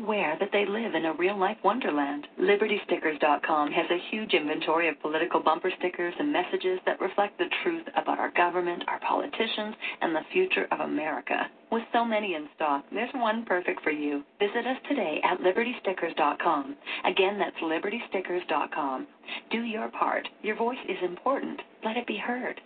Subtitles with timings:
[0.00, 2.26] aware that they live in a real-life wonderland.
[2.40, 7.84] LibertyStickers.com has a huge inventory of political bumper stickers and messages that reflect the truth
[7.96, 11.46] about our government, our politicians, and the future of America.
[11.70, 14.22] With so many in stock, there's one perfect for you.
[14.38, 16.76] Visit us today at LibertyStickers.com.
[17.04, 19.06] Again, that's LibertyStickers.com.
[19.50, 20.26] Do your part.
[20.42, 21.60] Your voice is important.
[21.84, 22.60] Let it be heard.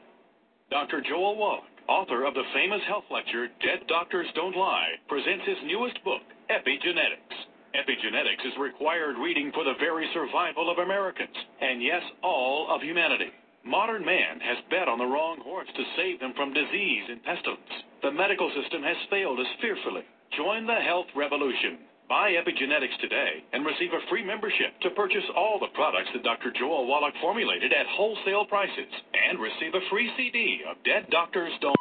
[0.70, 1.00] Dr.
[1.00, 6.02] Joel Wallach, author of the famous health lecture Dead Doctors Don't Lie, presents his newest
[6.02, 7.34] book, Epigenetics.
[7.74, 13.34] Epigenetics is required reading for the very survival of Americans, and yes, all of humanity.
[13.64, 17.74] Modern man has bet on the wrong horse to save them from disease and pestilence.
[18.02, 20.06] The medical system has failed us fearfully.
[20.38, 21.82] Join the health revolution.
[22.08, 26.54] Buy Epigenetics today and receive a free membership to purchase all the products that Dr.
[26.54, 31.74] Joel Wallach formulated at wholesale prices and receive a free CD of Dead Doctors Don't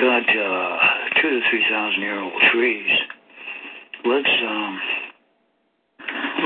[0.00, 0.78] got uh,
[1.20, 2.90] two to three thousand year old trees.
[4.04, 4.80] Let's um,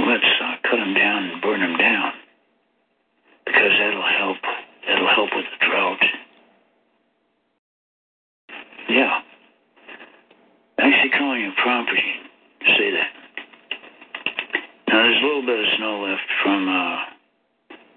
[0.08, 2.12] let's uh, cut them down and burn them down
[3.44, 4.38] because that'll help.
[4.88, 6.04] That'll help with the drought.
[8.88, 9.20] Yeah,
[10.78, 12.12] actually calling your property.
[12.78, 13.10] Say that.
[14.88, 16.96] Now there's a little bit of snow left from uh,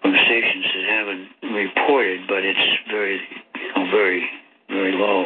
[0.01, 2.59] from stations that haven't reported, but it's
[2.91, 3.21] very,
[3.55, 4.29] you know, very
[4.69, 5.25] very low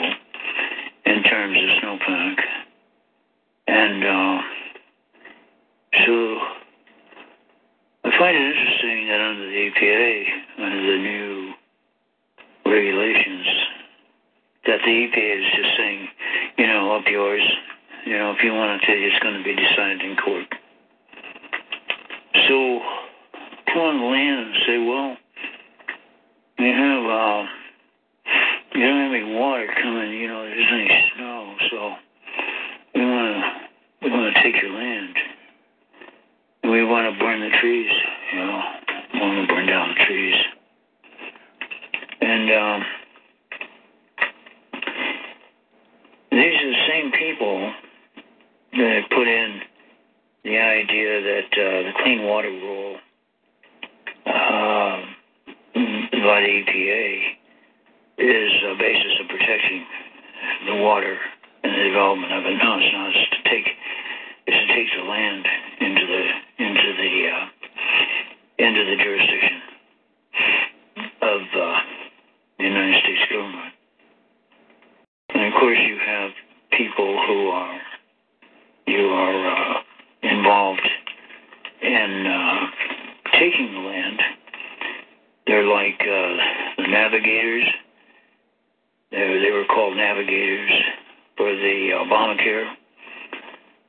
[1.39, 2.37] terms of snowpack.
[3.67, 4.41] And uh,
[6.05, 6.37] so
[8.03, 10.25] I find it interesting that under the EPA,
[10.59, 11.53] under the new
[12.65, 13.47] regulations,
[14.65, 16.07] that the EPA is just saying,
[16.57, 17.43] you know, up yours.
[18.05, 20.47] You know, if you want to, it's going to be decided in court.
[22.49, 22.79] So
[23.71, 25.17] come on the land and say, well,
[26.57, 27.05] you have.
[27.05, 27.49] Uh,
[28.79, 31.28] you don't have any water coming, you know, there isn't any snow,
[31.69, 31.93] so
[32.95, 35.15] we want to we want to take your land.
[36.63, 37.91] And we want to burn the trees,
[38.31, 38.61] you know,
[39.13, 40.35] we want to burn down the trees.
[42.21, 42.85] And um,
[46.31, 47.73] these are the same people
[48.73, 49.61] that put in
[50.43, 52.97] the idea that uh, the clean water rule
[54.25, 55.01] uh,
[55.75, 57.21] by the EPA
[58.17, 59.85] is a basis of protecting
[60.67, 61.17] the water
[61.63, 62.57] in the development of it.
[62.63, 63.09] No, it's not.
[63.09, 63.67] It's to take
[64.47, 65.45] it's to take the land
[65.81, 66.23] into the
[66.63, 67.45] into the uh,
[68.57, 69.61] into the jurisdiction
[71.21, 71.79] of uh,
[72.57, 73.73] the United States government.
[75.29, 76.31] And of course, you have
[76.71, 77.79] people who are
[78.87, 79.81] you are uh,
[80.23, 80.87] involved
[81.81, 82.67] in uh,
[83.39, 84.21] taking the land.
[85.47, 87.65] They're like uh, the navigators.
[89.11, 90.71] They, they were called navigators
[91.39, 92.67] for the uh, Obamacare.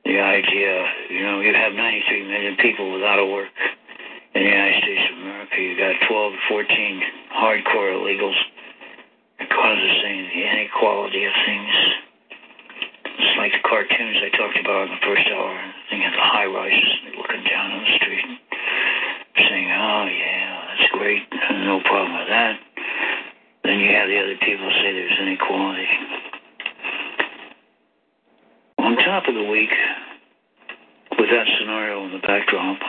[0.07, 3.51] The idea, uh, you know, you have 93 million people without a work
[4.33, 5.59] in the United States of America.
[5.59, 7.01] You got 12 to 14
[7.35, 8.39] hardcore illegals.
[9.43, 11.75] It causes things, the inequality of things.
[13.19, 15.51] It's like the cartoons I talked about in the first hour.
[15.91, 18.27] Thing of the high rises, looking down on the street,
[19.35, 21.27] saying, "Oh yeah, that's great,
[21.67, 22.55] no problem with that."
[23.67, 26.30] Then you have the other people say there's inequality.
[29.11, 29.69] Top of the week,
[31.19, 32.79] with that scenario in the backdrop,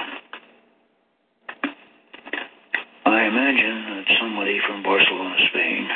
[3.04, 5.88] I imagine that somebody from Barcelona, Spain,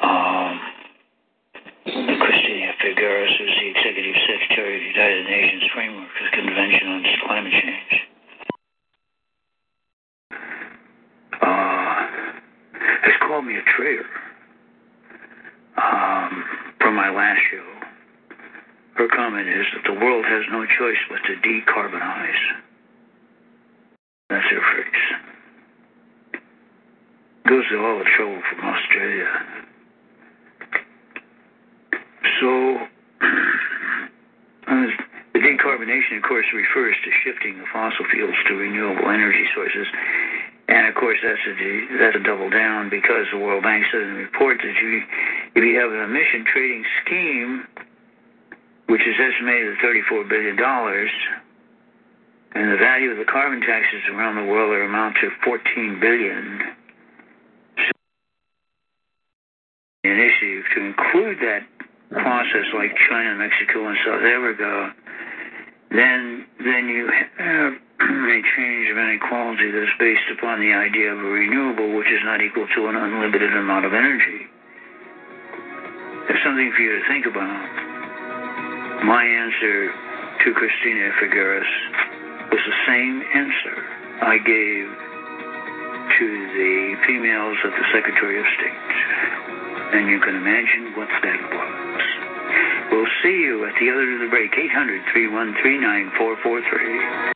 [0.00, 0.60] um,
[1.82, 7.92] Christina Figueres, who's the Executive Secretary of the United Nations Framework Convention on Climate Change,
[11.42, 12.06] uh,
[13.02, 14.06] has called me a traitor
[15.76, 16.44] um,
[16.78, 17.75] from my last show.
[18.96, 22.42] Her comment is that the world has no choice but to decarbonize.
[24.30, 26.40] That's her phrase.
[27.46, 29.28] Goes to all the trouble from Australia.
[32.40, 32.48] So,
[34.66, 34.86] uh,
[35.34, 39.86] the decarbonation, of course, refers to shifting the fossil fuels to renewable energy sources.
[40.68, 41.52] And of course, that's a
[42.00, 45.02] that's a double down because the World Bank said in the report that you,
[45.54, 47.68] if you have an emission trading scheme,
[48.88, 51.10] which is estimated at 34 billion dollars,
[52.54, 56.60] and the value of the carbon taxes around the world are amount to 14 billion.
[57.76, 57.92] So
[60.74, 61.66] to include that
[62.10, 64.94] process like China, Mexico, and South Africa,
[65.90, 71.28] then then you have a change of inequality that's based upon the idea of a
[71.28, 74.46] renewable which is not equal to an unlimited amount of energy.
[76.28, 77.85] There's something for you to think about.
[79.04, 79.92] My answer
[80.44, 81.68] to Christina Figueres
[82.50, 83.76] was the same answer
[84.22, 84.86] I gave
[86.18, 86.26] to
[86.56, 89.98] the females of the Secretary of State.
[89.98, 92.02] And you can imagine what that was.
[92.90, 97.35] We'll see you at the other end of the break, 800 313 9443.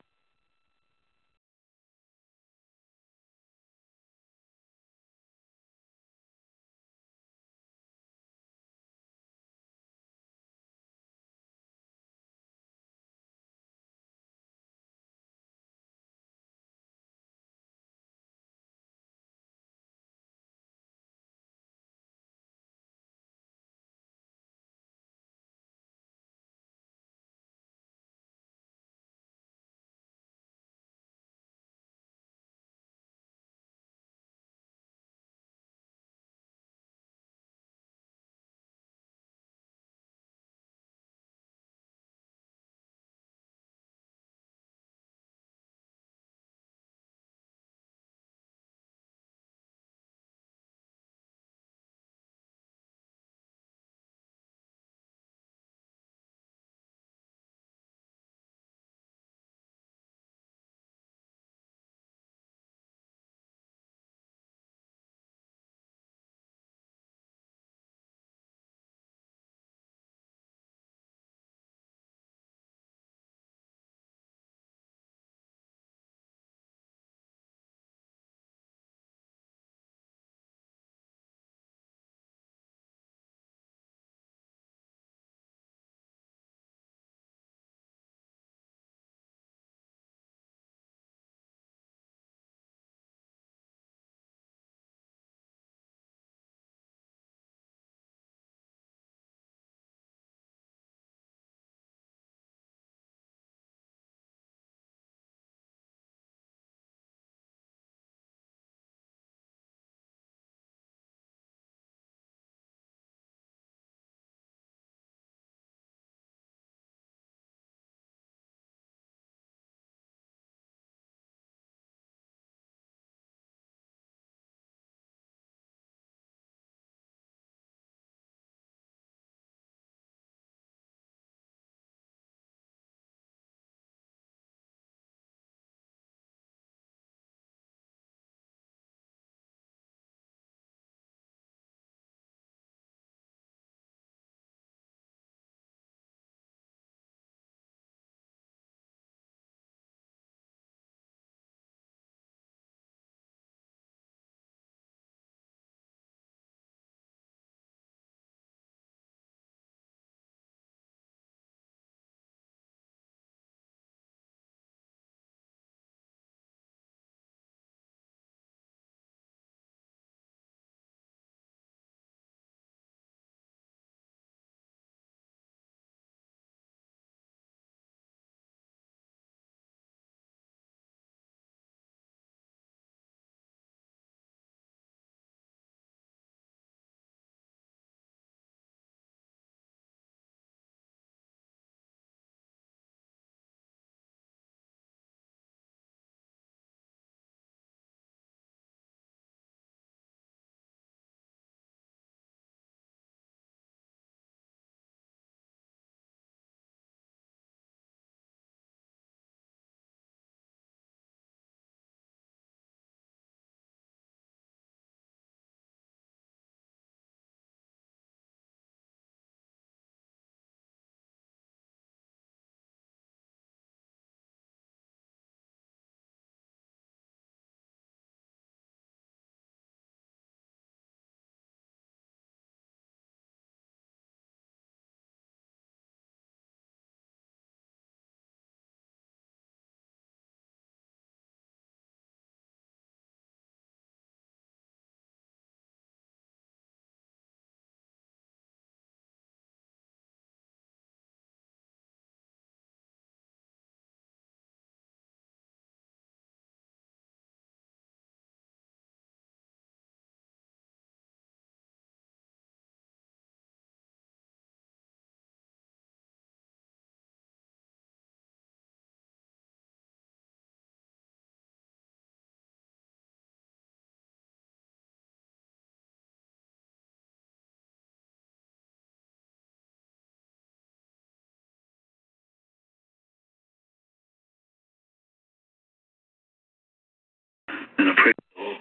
[287.81, 288.57] an appraisal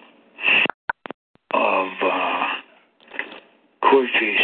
[1.51, 2.47] of uh,
[3.81, 4.39] court fees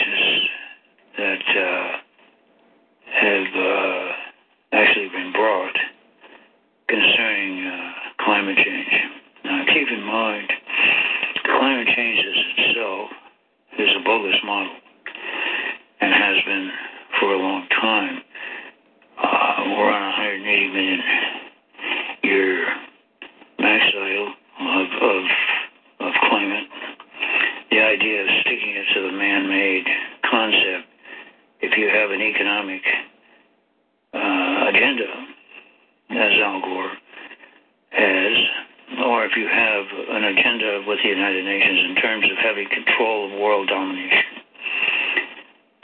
[39.35, 43.67] you have an agenda with the United Nations in terms of having control of world
[43.67, 44.41] domination,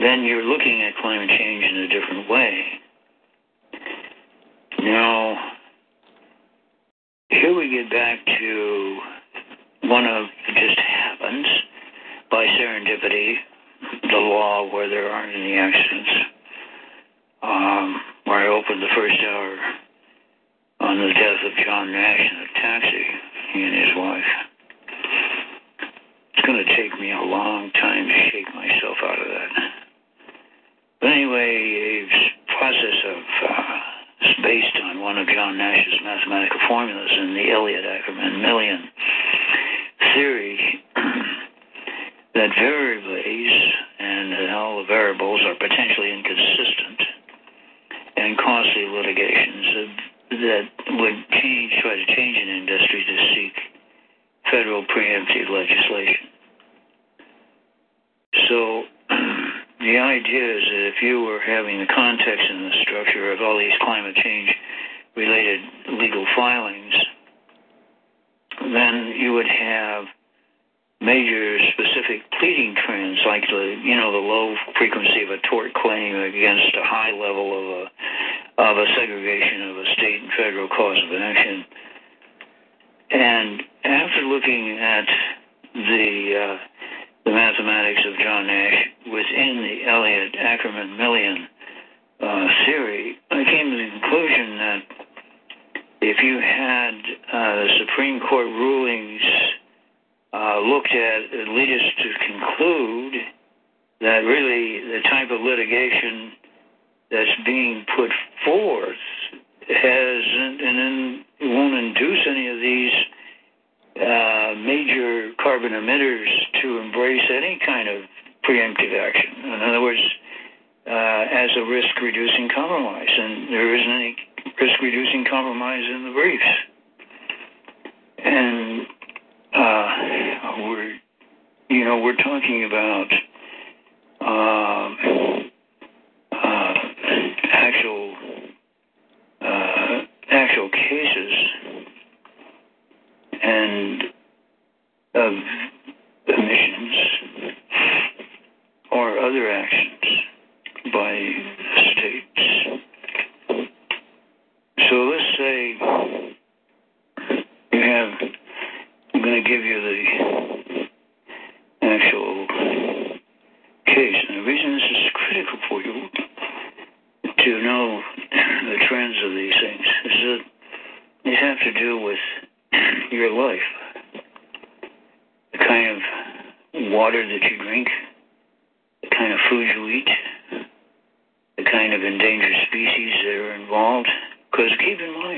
[0.00, 2.64] then you're looking at climate change in a different way.
[4.80, 5.52] Now,
[7.28, 8.98] here we get back to
[9.84, 11.46] one of just happens
[12.30, 13.36] by serendipity,
[14.02, 16.10] the law where there aren't any accidents.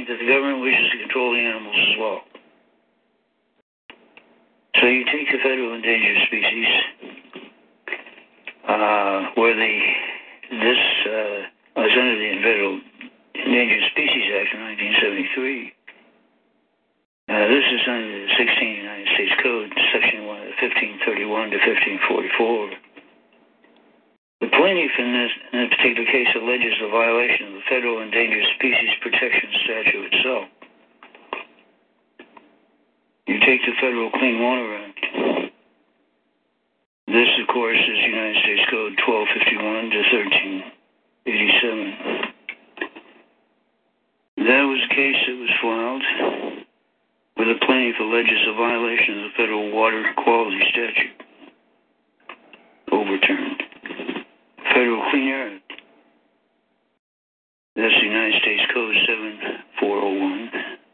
[0.02, 2.20] that the government wishes to control the animals as well.
[4.80, 6.68] So you take the federal endangered species,
[8.66, 9.74] uh, where the
[10.50, 12.80] this uh, was under the federal
[13.34, 15.74] Endangered Species Act of 1973.
[17.26, 20.38] Uh, this is under the 16 United States Code, Section 1,
[21.06, 22.83] 1531 to 1544.
[24.40, 25.30] The plaintiff in this
[25.70, 30.48] particular case alleges the violation of the Federal Endangered Species Protection Statute itself.
[33.26, 35.00] You take the Federal Clean Water Act.
[37.06, 40.02] This, of course, is United States Code 1251 to
[41.24, 42.35] 1387.
[44.44, 46.02] That was a case that was filed
[47.37, 51.22] where the plaintiff alleges a violation of the Federal Water Quality Statute
[52.92, 53.43] overturned.
[54.74, 55.60] Federal Clean Air.
[57.76, 60.50] That's the United States Code 7401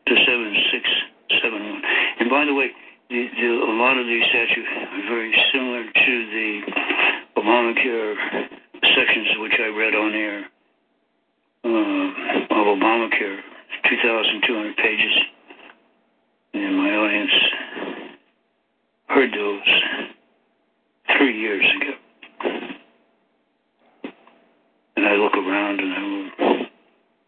[0.07, 1.83] to 7671.
[2.21, 2.69] And by the way,
[3.09, 6.61] the, the, a lot of these statutes are very similar to the
[7.41, 8.17] Obamacare
[8.85, 10.45] sections which I read on air
[11.65, 13.41] uh, of Obamacare,
[13.89, 15.15] 2,200 pages.
[16.53, 17.33] And my audience
[19.09, 19.69] heard those
[21.17, 22.70] three years ago.
[25.01, 26.69] And I look around and I go,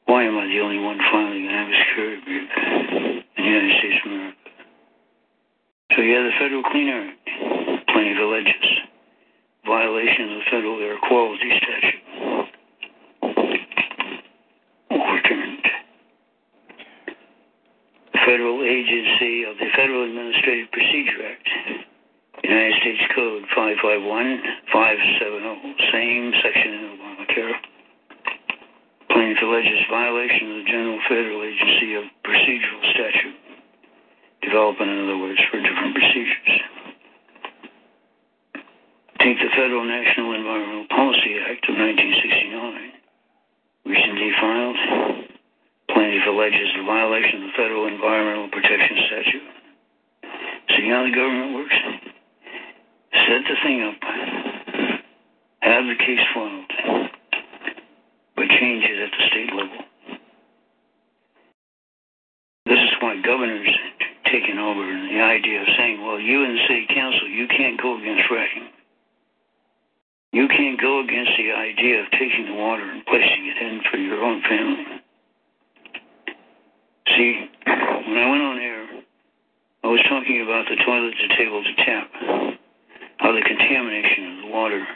[0.05, 1.89] why am I the only one filing an amicus
[2.29, 4.37] in the United States of America?
[5.97, 8.69] So you have the Federal Clean Air Act, plenty of alleges,
[9.65, 12.05] violation of the Federal Air Quality Statute,
[14.93, 15.65] overturned.
[18.13, 21.49] The Federal Agency of the Federal Administrative Procedure Act,
[22.45, 27.55] United States Code 551 570, same section in Obamacare.
[29.11, 33.37] Plaintiff alleges violation of the General Federal Agency of Procedural Statute,
[34.43, 36.61] developing, in other words, for different procedures.
[39.21, 42.93] Take the Federal National Environmental Policy Act of 1969,
[43.87, 44.77] recently filed.
[45.93, 49.49] Plaintiff alleges the violation of the Federal Environmental Protection Statute.
[50.75, 51.77] See how the government works?
[53.13, 54.01] Set the thing up,
[55.61, 57.02] have the case filed,
[58.63, 59.85] but change it at the state level.
[62.67, 63.69] This is why governors
[64.31, 67.81] taking over and the idea of saying, well, you and the city council, you can't
[67.81, 68.69] go against fracking.
[70.33, 73.99] You can't go against the idea of taking the water and placing it in for
[73.99, 74.85] your own family.
[77.09, 78.87] See, when I went on air,
[79.85, 82.11] I was talking about the toilet to table to tap,
[83.19, 84.87] how the contamination of the water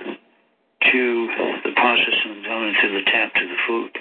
[0.93, 1.29] to
[1.65, 3.99] the process and down into the tap to the food.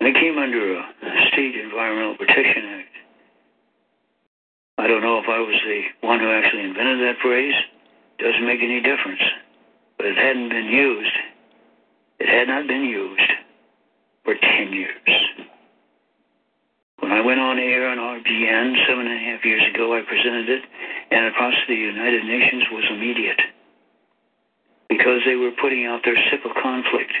[0.00, 0.84] And it came under a
[1.32, 2.94] state environmental protection act.
[4.78, 7.54] I don't know if I was the one who actually invented that phrase.
[8.18, 9.22] Doesn't make any difference.
[9.96, 11.16] But it hadn't been used.
[12.18, 13.32] It had not been used
[14.24, 15.08] for 10 years.
[16.98, 20.48] When I went on air on RBN seven and a half years ago, I presented
[20.48, 20.62] it,
[21.10, 21.34] and of
[21.68, 23.40] the United Nations was immediate
[24.92, 27.12] because they were putting out their SIPA conflict.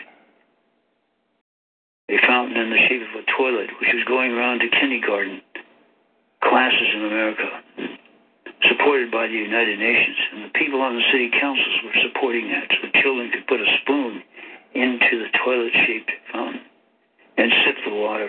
[2.12, 5.40] A fountain in the shape of a toilet, which was going around to kindergarten
[6.44, 7.48] classes in America,
[8.68, 10.16] supported by the United Nations.
[10.34, 13.60] And the people on the city councils were supporting that so the children could put
[13.60, 14.20] a spoon
[14.74, 16.60] into the toilet shaped fountain
[17.38, 18.28] and sip the water.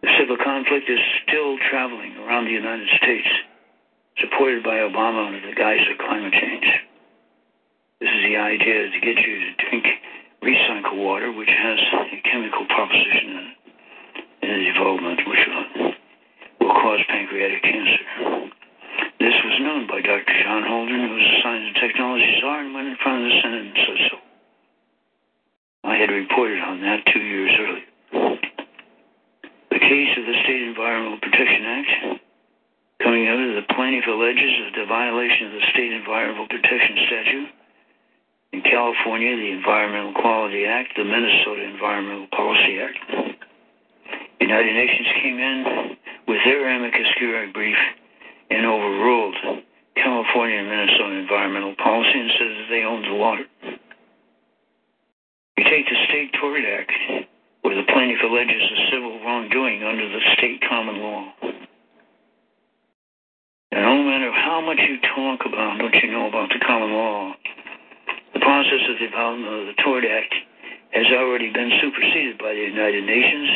[0.00, 3.28] The civil conflict is still traveling around the United States,
[4.18, 6.66] supported by Obama under the guise of climate change.
[8.02, 9.86] This is the idea to get you to drink
[10.42, 11.78] recycled water, which has
[12.10, 13.46] a chemical proposition in
[14.42, 15.94] in the development, which will,
[16.66, 18.02] will cause pancreatic cancer.
[19.22, 20.34] This was known by Dr.
[20.42, 23.38] John Holdren, who was a science and technology czar, and went in front of the
[23.38, 24.16] Senate and said so.
[25.86, 27.86] I had reported on that two years earlier.
[29.70, 31.90] The case of the State Environmental Protection Act,
[32.98, 37.61] coming out of the plaintiff alleges of the violation of the State Environmental Protection Statute.
[38.52, 42.98] In California, the Environmental Quality Act, the Minnesota Environmental Policy Act.
[44.40, 45.96] United Nations came in
[46.28, 47.76] with their amicus curiae brief
[48.50, 49.36] and overruled
[49.96, 53.44] California and Minnesota environmental policy and said that they owned the water.
[55.56, 56.92] You take the State Tort Act,
[57.62, 61.32] where the plaintiff alleges a civil wrongdoing under the state common law.
[63.72, 67.32] And no matter how much you talk about what you know about the common law,
[68.42, 70.34] process of development of the Tort Act
[70.92, 73.48] has already been superseded by the United Nations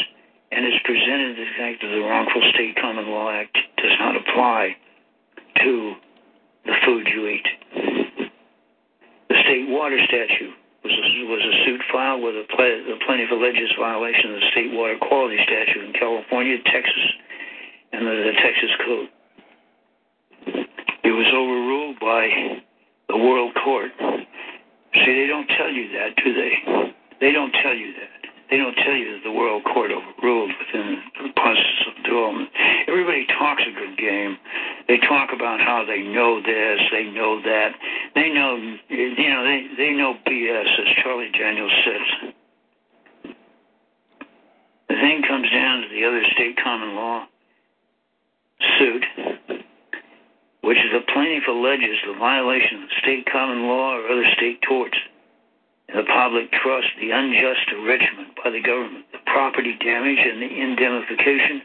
[0.53, 4.77] and is presented the fact that the Wrongful State Common Law Act does not apply
[5.63, 5.95] to
[6.65, 7.47] the food you eat.
[9.29, 13.31] The state water statute was a, was a suit filed with a, ple- the plaintiff
[13.31, 17.05] alleges violation of the state water quality statute in California, Texas,
[17.93, 19.09] and the, the Texas Code.
[21.05, 22.63] It was overruled by
[23.09, 23.91] the World Court.
[25.05, 26.93] See, they don't tell you that, do they?
[27.21, 28.17] They don't tell you that.
[28.51, 32.49] They don't tell you that the World Court overruled within the process of development.
[32.87, 34.39] Everybody talks a good game.
[34.87, 37.75] They talk about how they know this, they know that.
[38.15, 38.57] They know,
[38.89, 42.33] you know, they, they know BS, as Charlie Daniels says.
[44.89, 47.27] The thing comes down to the other state common law
[48.79, 49.05] suit,
[50.67, 54.99] which is the plaintiff alleges the violation of state common law or other state torts.
[55.87, 61.63] The public trust, the unjust enrichment by the government, the property damage, and the indemnification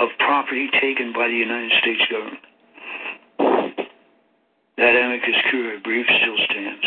[0.00, 2.40] of property taken by the United States government.
[4.78, 6.86] That amicus curiae brief still stands.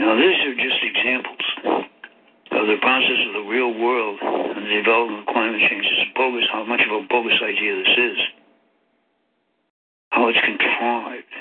[0.00, 1.39] Now, these are just examples
[2.52, 5.86] of the process of the real world and the development of climate change.
[5.86, 8.18] It's bogus how much of a bogus idea this is.
[10.10, 11.32] How it's contrived.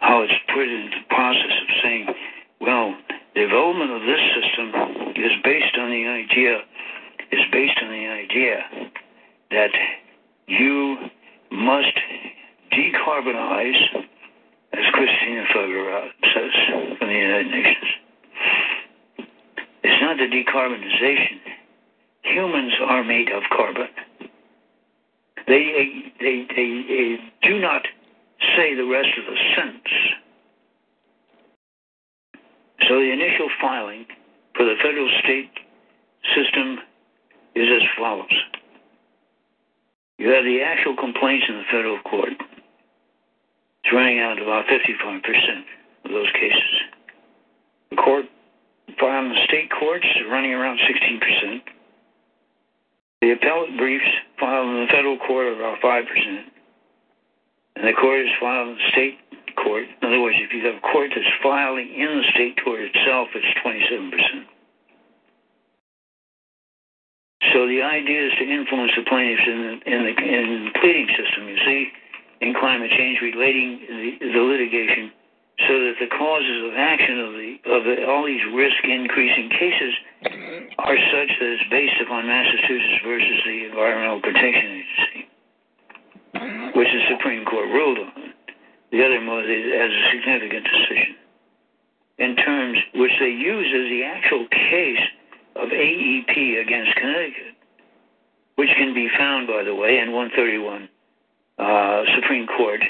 [0.00, 2.06] How it's put into the process of saying,
[2.60, 2.94] well,
[3.34, 4.66] the development of this system
[5.16, 6.62] is based on the idea
[7.32, 8.60] is based on the idea
[9.50, 9.70] that
[10.46, 10.96] you
[11.50, 11.96] must
[12.72, 14.04] decarbonize,
[14.74, 18.01] as Christina Figueroa says from the United Nations.
[20.18, 21.40] The decarbonization.
[22.22, 23.88] Humans are made of carbon.
[25.48, 27.82] They, they, they, they do not
[28.56, 29.94] say the rest of the sentence.
[32.86, 34.04] So the initial filing
[34.54, 35.50] for the federal state
[36.36, 36.78] system
[37.54, 38.32] is as follows.
[40.18, 42.34] You have the actual complaints in the federal court.
[43.82, 45.22] It's running out about 55%
[46.04, 46.82] of those cases.
[47.90, 48.26] The court
[48.98, 51.60] filed in the state courts running around 16%.
[53.20, 56.06] The appellate briefs filed in the federal court are about 5%.
[57.76, 59.18] And the court is filed in the state
[59.56, 59.84] court.
[60.02, 63.28] In other words, if you have a court that's filing in the state court itself,
[63.34, 64.46] it's 27%.
[67.52, 71.08] So the idea is to influence the plaintiffs in the, in the, in the pleading
[71.08, 71.90] system, you see,
[72.40, 75.12] in climate change relating the, the litigation
[75.68, 79.94] so that the causes of action of the of the, all these risk increasing cases
[80.78, 85.20] are such that it's based upon Massachusetts versus the Environmental Protection Agency,
[86.74, 88.34] which the Supreme Court ruled on.
[88.90, 91.16] The other was as a significant decision
[92.18, 95.04] in terms which they use as the actual case
[95.56, 97.56] of AEP against Connecticut,
[98.56, 100.88] which can be found, by the way, in 131
[101.58, 102.80] uh, Supreme Court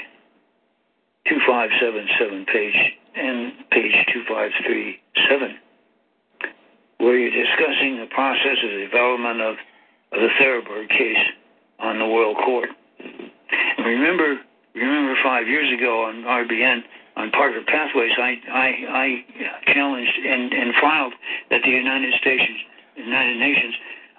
[1.27, 2.75] 2577 page
[3.15, 5.55] and page 2537,
[6.99, 9.55] where you're discussing the process of the development of,
[10.11, 11.23] of the Theraberg case
[11.79, 12.69] on the World Court.
[12.99, 14.39] And remember,
[14.75, 16.83] remember five years ago on RBN
[17.15, 21.13] on Parker Pathways, I, I, I challenged and, and filed
[21.51, 22.43] that the United States,
[22.95, 23.75] United Nations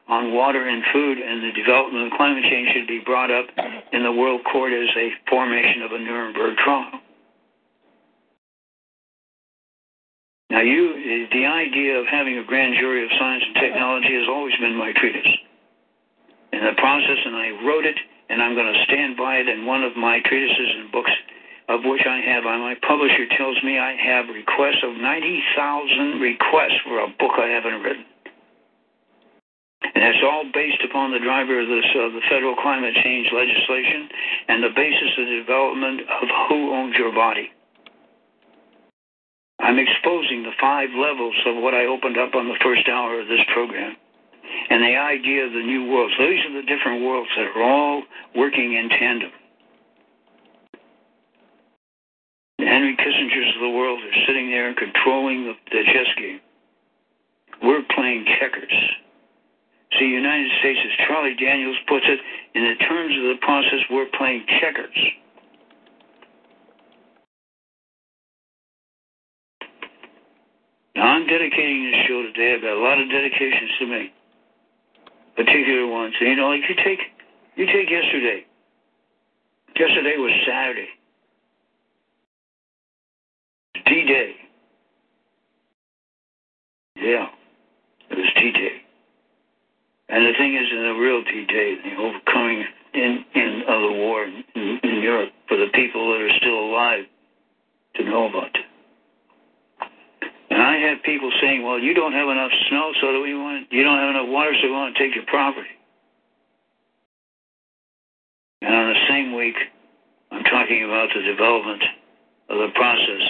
[0.09, 3.47] on water and food and the development of climate change should be brought up
[3.93, 7.01] in the World Court as a formation of a Nuremberg trial.
[10.51, 14.55] Now, you, the idea of having a grand jury of science and technology has always
[14.61, 15.27] been my treatise.
[16.53, 19.67] In the process, and I wrote it, and I'm going to stand by it in
[19.67, 21.11] one of my treatises and books,
[21.69, 26.79] of which I have, uh, my publisher tells me I have requests of 90,000 requests
[26.85, 28.05] for a book I haven't written.
[29.93, 34.09] And it's all based upon the driver of this, uh, the federal climate change legislation
[34.49, 37.53] and the basis of the development of who owns your body.
[39.61, 43.29] I'm exposing the five levels of what I opened up on the first hour of
[43.29, 43.97] this program
[44.71, 46.15] and the idea of the new worlds.
[46.19, 48.03] These are the different worlds that are all
[48.35, 49.31] working in tandem.
[52.59, 56.41] The Henry Kissingers of the world are sitting there and controlling the, the chess game.
[57.63, 58.73] We're playing checkers.
[59.99, 62.19] See, United States, as Charlie Daniels puts it,
[62.55, 64.97] in the terms of the process, we're playing checkers.
[70.97, 72.55] Now, I'm dedicating this show today.
[72.55, 74.13] I've got a lot of dedications to make,
[75.37, 76.15] particular ones.
[76.21, 77.01] You know, like you take,
[77.57, 78.45] you take yesterday.
[79.79, 80.89] Yesterday was Saturday.
[83.87, 84.35] D-Day.
[86.97, 87.27] Yeah,
[88.11, 88.74] it was D-Day.
[90.09, 92.65] And the thing is, in the real D-Day, the overcoming
[92.95, 97.05] in, in of the war in, in Europe for the people that are still alive
[97.97, 98.57] to know about.
[100.51, 103.73] And I have people saying, "Well, you don't have enough snow, so do we want?
[103.73, 105.69] You don't have enough water, so we want to take your property."
[108.63, 109.57] And on the same week,
[110.31, 111.83] I'm talking about the development
[112.51, 113.23] of the process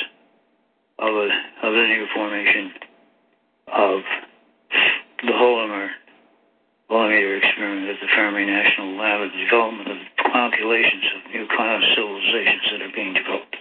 [0.98, 1.28] of a
[1.62, 2.72] of the new formation
[3.68, 4.00] of
[5.22, 5.90] the Holometer
[6.90, 9.98] Millimeter experiment at the Fermi National Lab of the development of
[10.32, 13.56] calculations of new cloud civilizations that are being developed.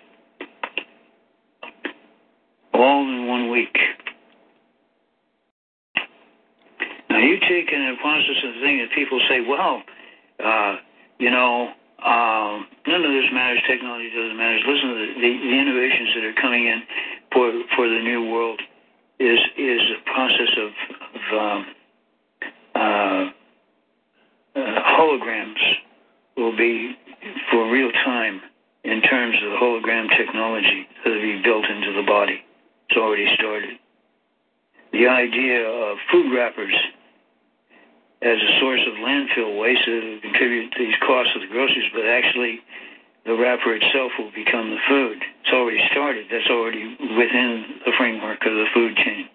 [2.73, 3.77] All in one week.
[7.09, 9.83] Now you take an the process thing that people say, well,
[10.43, 10.77] uh,
[11.19, 11.69] you know,
[12.03, 13.61] um, none of this matters.
[13.67, 14.59] Technology doesn't matter.
[14.67, 16.81] Listen to the, the, the innovations that are coming in
[17.31, 18.61] for for the new world.
[19.19, 20.71] Is is a process of,
[21.15, 21.65] of um,
[22.83, 25.61] uh, uh, holograms
[26.37, 26.95] will be
[27.49, 28.41] for real time
[28.83, 32.43] in terms of the hologram technology that will be built into the body.
[32.89, 33.79] It's already started.
[34.91, 36.75] The idea of food wrappers
[38.21, 42.05] as a source of landfill waste that contribute to these costs of the groceries, but
[42.05, 42.61] actually
[43.25, 45.17] the wrapper itself will become the food.
[45.43, 46.27] It's already started.
[46.29, 49.27] That's already within the framework of the food chain.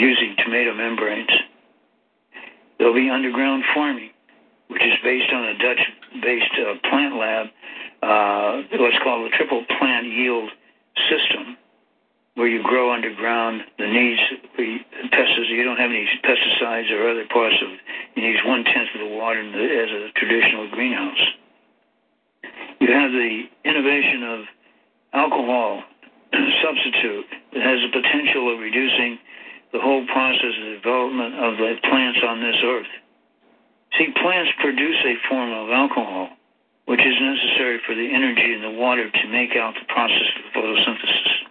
[0.00, 1.28] Using tomato membranes.
[2.78, 4.08] There'll be underground farming,
[4.68, 7.46] which is based on a Dutch-based uh, plant lab,
[8.00, 10.48] uh, what's called a triple plant yield
[11.04, 11.54] system,
[12.32, 14.22] where you grow underground, the needs
[15.12, 15.50] pesticides.
[15.50, 17.68] You don't have any pesticides or other parts of.
[18.16, 21.20] You need one tenth of the water as a traditional greenhouse.
[22.80, 24.40] You have the innovation of
[25.12, 25.82] alcohol
[26.64, 29.18] substitute that has the potential of reducing
[29.72, 32.92] the whole process of development of the plants on this earth.
[33.98, 36.30] See, plants produce a form of alcohol,
[36.86, 40.52] which is necessary for the energy in the water to make out the process of
[40.54, 41.50] photosynthesis.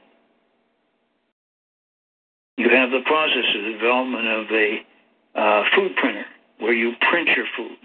[2.58, 4.84] You have the process of development of a
[5.36, 6.26] uh, food printer
[6.60, 7.78] where you print your food,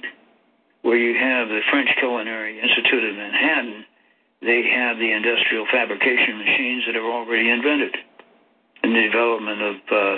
[0.82, 3.84] where you have the French Culinary Institute of Manhattan.
[4.42, 7.96] They have the industrial fabrication machines that are already invented.
[8.84, 10.16] And the development of, uh,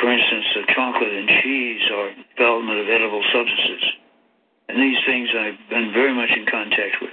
[0.00, 2.08] for instance, uh, chocolate and cheese or
[2.40, 3.84] development of edible substances.
[4.68, 7.12] And these things I've been very much in contact with.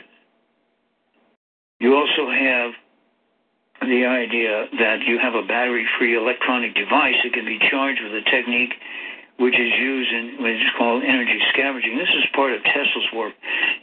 [1.84, 2.72] You also have
[3.82, 8.14] the idea that you have a battery free electronic device that can be charged with
[8.16, 8.74] a technique
[9.38, 11.98] which is used in what is called energy scavenging.
[11.98, 13.34] This is part of Tesla's work.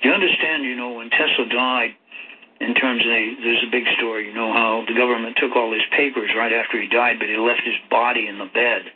[0.01, 1.93] You understand, you know, when Tesla died,
[2.63, 5.73] in terms of the, there's a big story, you know, how the government took all
[5.73, 8.87] his papers right after he died, but he left his body in the bed.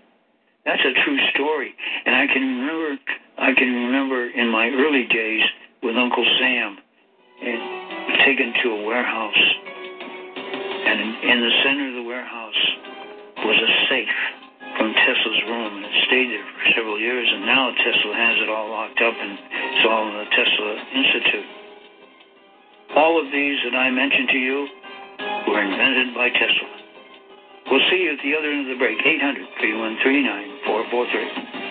[0.64, 1.74] That's a true story.
[2.06, 2.98] And I can remember,
[3.38, 5.42] I can remember in my early days
[5.82, 6.78] with Uncle Sam
[7.42, 9.42] and taken to a warehouse
[10.86, 12.62] and in the center of the warehouse
[13.42, 14.18] was a safe
[14.78, 17.26] from Tesla's room, and it stayed there for several years.
[17.26, 21.65] And now Tesla has it all locked up, and it's all in the Tesla Institute.
[22.96, 24.66] All of these that I mentioned to you
[25.48, 26.68] were invented by Tesla.
[27.70, 28.98] We'll see you at the other end of the break.
[29.04, 31.65] 800 313 9443.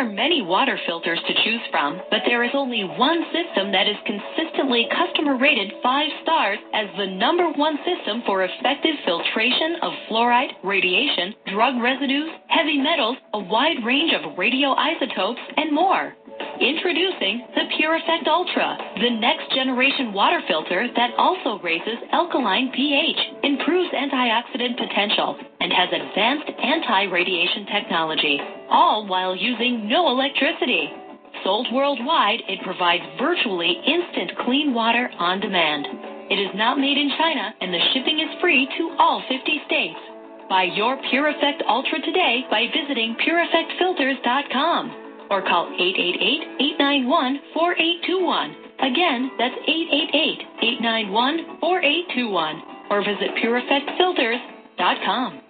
[0.00, 3.96] Are many water filters to choose from, but there is only one system that is
[4.06, 10.52] consistently customer rated five stars as the number one system for effective filtration of fluoride,
[10.64, 16.14] radiation, drug residues, heavy metals, a wide range of radioisotopes, and more.
[16.60, 23.16] Introducing the Pure Effect Ultra, the next generation water filter that also raises alkaline pH,
[23.44, 30.92] improves antioxidant potential, and has advanced anti radiation technology, all while using no electricity.
[31.44, 35.86] Sold worldwide, it provides virtually instant clean water on demand.
[36.28, 39.98] It is not made in China, and the shipping is free to all 50 states.
[40.50, 48.54] Buy your Pure Effect Ultra today by visiting PureEffectFilters.com or call 888-891-4821.
[48.82, 49.54] Again, that's
[50.60, 55.40] 888-891-4821 or visit pureeffectfilters.com.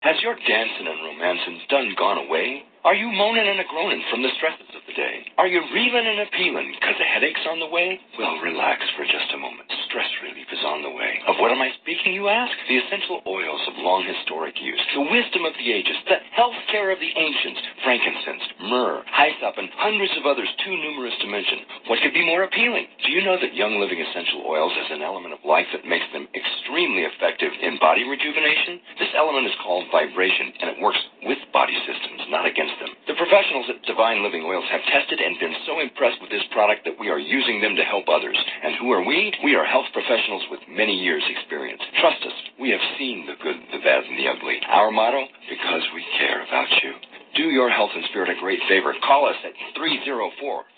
[0.00, 2.64] Has your dancing and romancing done gone away?
[2.84, 5.24] Are you moaning and a groaning from the stresses of the day?
[5.40, 7.96] Are you reeling and appealing because the headache's on the way?
[8.20, 9.72] Well, relax for just a moment.
[9.88, 11.16] Stress relief is on the way.
[11.24, 12.52] Of what am I speaking, you ask?
[12.68, 16.92] The essential oils of long historic use, the wisdom of the ages, the health care
[16.92, 21.64] of the ancients, frankincense, myrrh, hyssop, and hundreds of others too numerous to mention.
[21.88, 22.84] What could be more appealing?
[23.00, 26.04] Do you know that Young Living Essential Oils has an element of life that makes
[26.12, 28.76] them extremely effective in body rejuvenation?
[29.00, 32.73] This element is called vibration, and it works with body systems, not against
[33.06, 36.84] The professionals at Divine Living Oils have tested and been so impressed with this product
[36.84, 38.34] that we are using them to help others.
[38.34, 39.32] And who are we?
[39.44, 41.82] We are health professionals with many years' experience.
[42.00, 44.58] Trust us, we have seen the good, the bad, and the ugly.
[44.68, 45.26] Our motto?
[45.48, 46.94] Because we care about you.
[47.36, 48.94] Do your health and spirit a great favor.
[49.02, 49.52] Call us at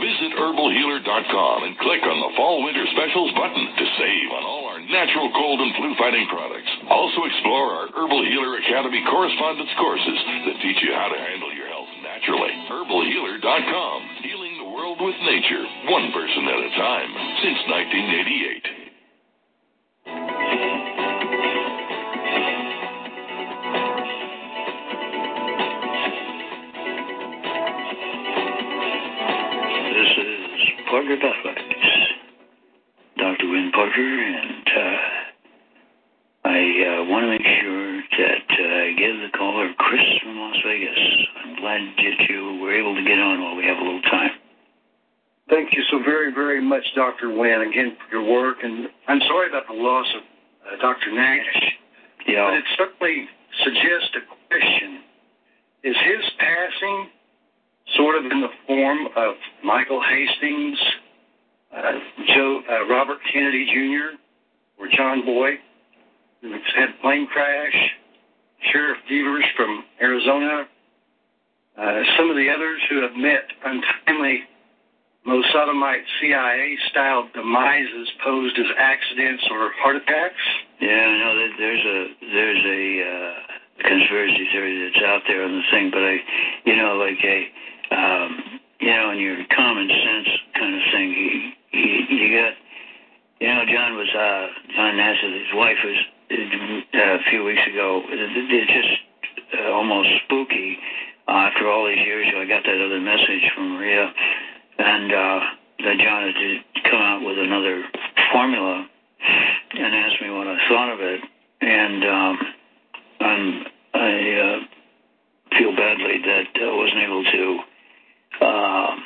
[0.00, 4.80] Visit herbalhealer.com and click on the Fall Winter Specials button to save on all our
[4.84, 6.70] natural cold and flu fighting products.
[6.88, 11.68] Also explore our Herbal Healer Academy correspondence courses that teach you how to handle your
[11.68, 12.52] health naturally.
[12.72, 13.98] Herbalhealer.com,
[14.98, 17.10] world with nature, one person at a time,
[17.42, 18.62] since 1988.
[29.94, 30.40] This is
[30.90, 31.58] Parker Buffett.
[33.18, 33.48] Dr.
[33.50, 34.96] Winn Parker, and uh,
[36.44, 40.56] I uh, want to make sure that uh, I give the caller Chris from Las
[40.64, 40.98] Vegas.
[41.44, 44.37] I'm glad that you were able to get on while we have a little time.
[45.48, 47.30] Thank you so very, very much, Dr.
[47.30, 48.58] Winn, again for your work.
[48.62, 51.12] And I'm sorry about the loss of uh, Dr.
[51.12, 51.72] Nash.
[52.26, 52.44] Yeah.
[52.44, 53.24] But it certainly
[53.64, 55.00] suggests a question.
[55.84, 57.08] Is his passing
[57.96, 59.34] sort of in the form of
[59.64, 60.78] Michael Hastings,
[61.74, 61.92] uh,
[62.34, 64.18] Joe uh, Robert Kennedy Jr.
[64.78, 65.58] or John Boyd,
[66.42, 67.74] who's had a plane crash,
[68.70, 70.68] Sheriff Devers from Arizona,
[71.78, 74.40] uh, some of the others who have met untimely
[75.28, 80.40] Mosadamite CIA-style demises posed as accidents or heart attacks.
[80.80, 82.00] Yeah, that there's a
[82.32, 86.16] there's a uh, conspiracy theory that's out there on the thing, but I,
[86.64, 87.38] you know, like a,
[87.94, 92.54] um, you know, in your common sense kind of thing, he you, you got,
[93.40, 95.98] you know, John was, uh, John Nassif, his wife was
[96.30, 98.02] uh, a few weeks ago.
[98.08, 100.78] It's just uh, almost spooky.
[101.28, 104.10] Uh, after all these years, I got that other message from Maria,
[104.78, 105.40] and uh,
[105.84, 107.84] that John had come out with another
[108.32, 108.86] formula
[109.74, 111.20] and asked me what I thought of it.
[111.60, 112.38] And um,
[113.20, 113.64] I'm,
[113.94, 117.58] I uh, feel badly that I wasn't able to.
[118.40, 118.96] Uh,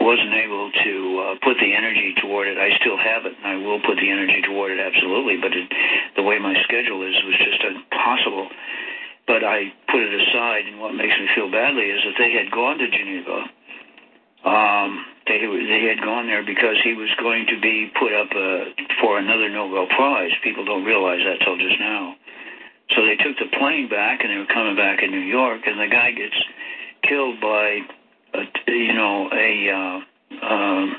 [0.00, 2.58] wasn't able to uh, put the energy toward it.
[2.58, 5.38] I still have it, and I will put the energy toward it absolutely.
[5.38, 5.70] But it,
[6.16, 8.48] the way my schedule is was just impossible.
[9.26, 12.50] But I put it aside, and what makes me feel badly is that they had
[12.50, 13.46] gone to Geneva.
[14.44, 18.74] Um, they they had gone there because he was going to be put up uh,
[19.00, 20.32] for another Nobel Prize.
[20.42, 22.14] People don't realize that till just now.
[22.90, 25.78] So they took the plane back, and they were coming back in New York, and
[25.78, 26.34] the guy gets
[27.08, 27.80] killed by
[28.34, 30.96] a, you know, a uh, um,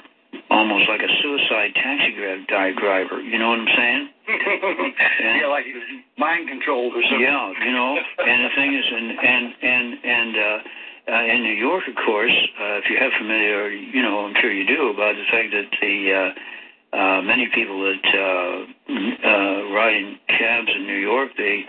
[0.49, 2.15] almost like a suicide taxi
[2.47, 3.21] driver.
[3.21, 4.09] You know what I'm saying?
[4.27, 5.83] and, yeah, like he was
[6.17, 7.21] mind controlled or something.
[7.21, 7.97] Yeah, you know.
[8.19, 10.57] and the thing is, and and and and uh,
[11.07, 14.51] uh, in New York, of course, uh, if you have familiarity, you know, I'm sure
[14.51, 19.95] you do about the fact that the uh, uh, many people that uh, uh, ride
[19.95, 21.65] in cabs in New York, they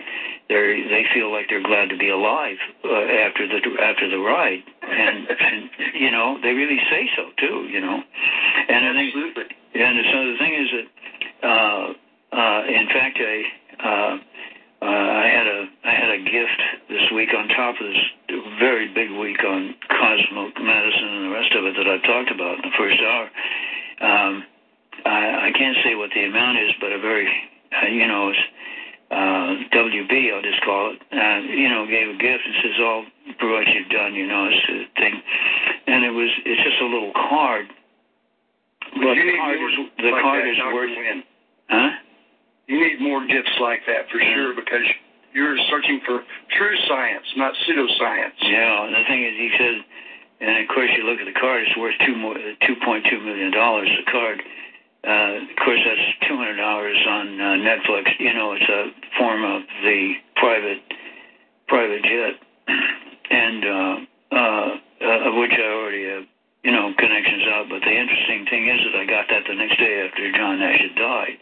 [0.47, 4.63] they they feel like they're glad to be alive uh, after the after the ride,
[4.83, 7.67] and, and you know they really say so too.
[7.67, 8.03] You know,
[8.69, 9.15] and I think
[9.73, 11.93] and so the thing is that uh,
[12.37, 13.43] uh, in fact I.
[13.83, 14.17] Uh,
[14.85, 18.01] uh, I had a I had a gift this week on top of this
[18.59, 22.61] very big week on cosmic medicine and the rest of it that I talked about
[22.61, 23.25] in the first hour.
[24.01, 24.43] Um,
[25.05, 27.27] I, I can't say what the amount is, but a very,
[27.73, 28.39] uh, you know, it's,
[29.11, 33.05] uh, WB, I'll just call it, uh, you know, gave a gift and says, all
[33.39, 35.21] for what you've done, you know, it's a thing.
[35.87, 37.67] And it was, it's just a little card.
[38.93, 40.73] But the card is, the like card that, is Dr.
[40.73, 41.23] worth, Winn.
[41.69, 41.89] huh?
[42.67, 44.85] You need more gifts like that for sure because
[45.33, 46.23] you're searching for
[46.57, 48.39] true science, not pseudoscience.
[48.41, 49.75] Yeah, and the thing is, he said,
[50.41, 53.19] and of course, you look at the card; it's worth two more, two point two
[53.19, 53.87] million dollars.
[53.87, 54.41] The card,
[55.05, 58.09] uh, of course, that's two hundred dollars on uh, Netflix.
[58.19, 60.81] You know, it's a form of the private
[61.67, 62.33] private jet,
[63.29, 63.95] and uh,
[64.31, 64.69] uh,
[65.01, 66.23] uh, of which I already have,
[66.63, 67.67] you know, connections out.
[67.69, 70.81] But the interesting thing is that I got that the next day after John Nash
[70.81, 71.37] had died,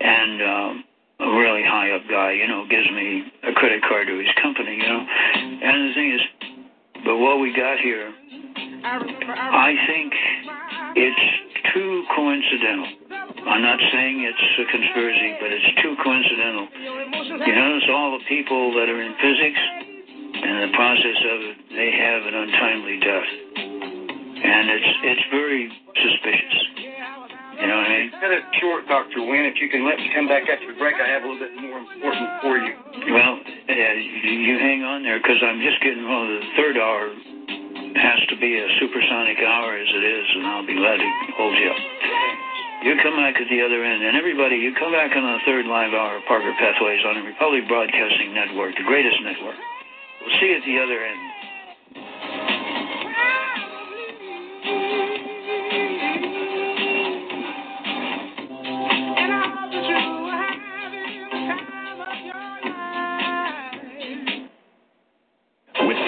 [0.00, 0.42] and.
[0.42, 0.84] Um,
[1.22, 4.74] a really high up guy, you know, gives me a credit card to his company,
[4.74, 5.06] you know.
[5.62, 6.22] And the thing is,
[7.04, 8.10] but what we got here,
[8.82, 10.10] I think
[10.98, 11.26] it's
[11.74, 12.90] too coincidental.
[13.46, 16.66] I'm not saying it's a conspiracy, but it's too coincidental.
[17.46, 19.62] You notice all the people that are in physics,
[20.42, 23.30] and the process of it, they have an untimely death.
[24.42, 26.91] And it's it's very suspicious.
[27.62, 28.10] You know what I mean?
[28.10, 29.22] It's got cut it short, Dr.
[29.22, 29.46] Winn.
[29.46, 31.54] If you can let me come back after the break, I have a little bit
[31.62, 32.74] more important for you.
[33.14, 36.26] Well, uh, you hang on there because I'm just getting well.
[36.26, 37.06] The third hour
[38.02, 41.08] has to be a supersonic hour as it is, and I'll be glad to
[41.38, 41.78] hold you up.
[42.82, 45.62] You come back at the other end, and everybody, you come back on the third
[45.70, 49.54] live hour of Parker Pathways on the Republic Broadcasting Network, the greatest network.
[50.18, 51.22] We'll see you at the other end.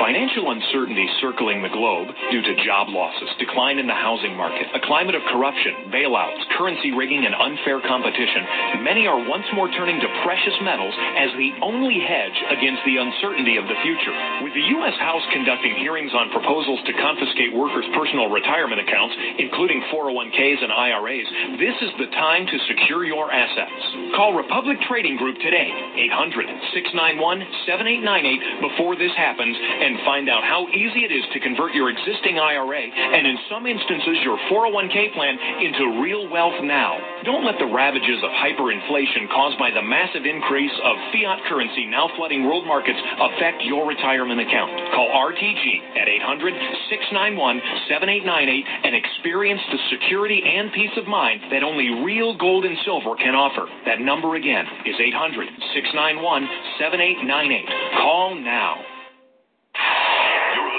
[0.05, 4.81] Financial uncertainty circling the globe due to job losses, decline in the housing market, a
[4.85, 10.09] climate of corruption, bailouts, currency rigging, and unfair competition, many are once more turning to
[10.21, 14.13] precious metals as the only hedge against the uncertainty of the future.
[14.45, 14.93] With the U.S.
[15.01, 21.29] House conducting hearings on proposals to confiscate workers' personal retirement accounts, including 401ks and IRAs,
[21.57, 23.73] this is the time to secure your assets.
[24.13, 25.73] Call Republic Trading Group today,
[26.13, 26.45] 800
[26.77, 31.91] 691 7898 before this happens and find out how easy it is to convert your
[31.91, 36.99] existing IRA and in some instances your 401k plan into real wealth now.
[37.25, 42.09] Don't let the ravages of hyperinflation caused by the massive increase of fiat currency now
[42.17, 44.71] flooding world markets affect your retirement account.
[44.95, 46.55] Call RTG at 800
[46.91, 52.77] 691 7898 and experience the security and peace of mind that only real gold and
[52.85, 53.67] silver can offer.
[53.87, 58.01] That number again is 800 691 7898.
[58.01, 58.94] Call now.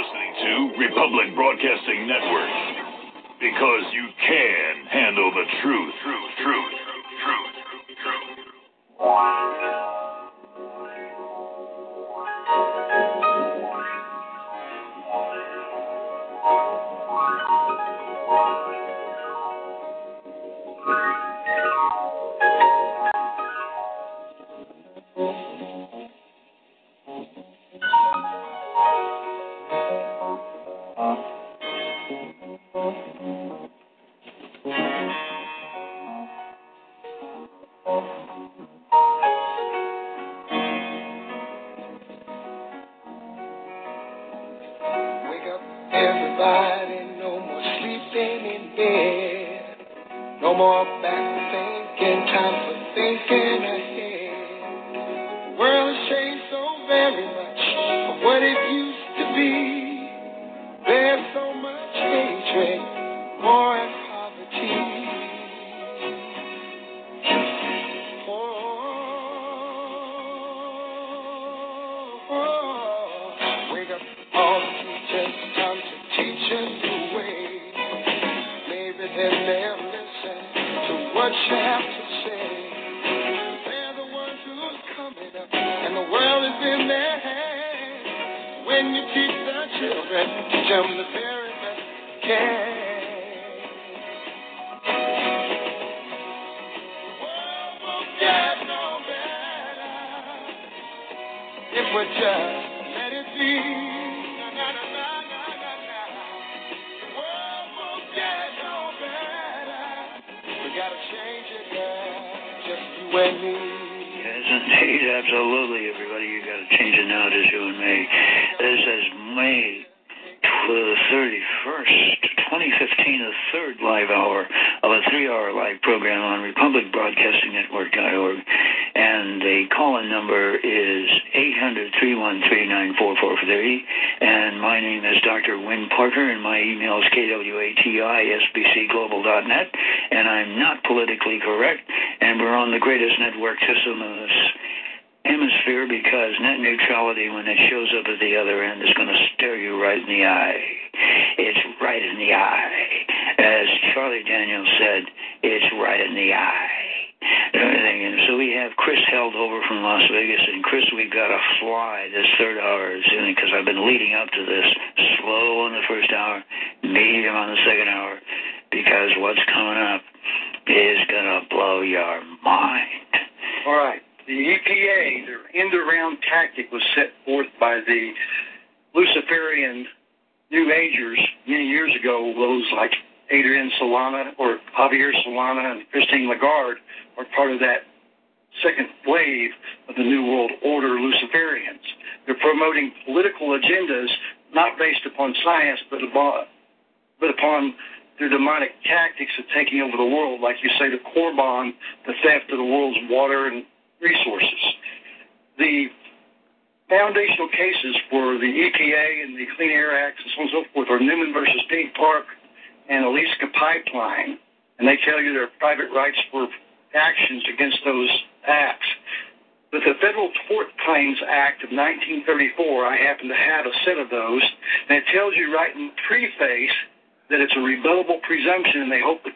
[0.05, 2.49] Listening to Republic Broadcasting Network.
[3.39, 5.93] Because you can handle the truth.
[6.03, 6.73] Truth, truth,
[7.23, 7.53] truth,
[7.97, 8.37] truth,
[8.99, 10.04] truth.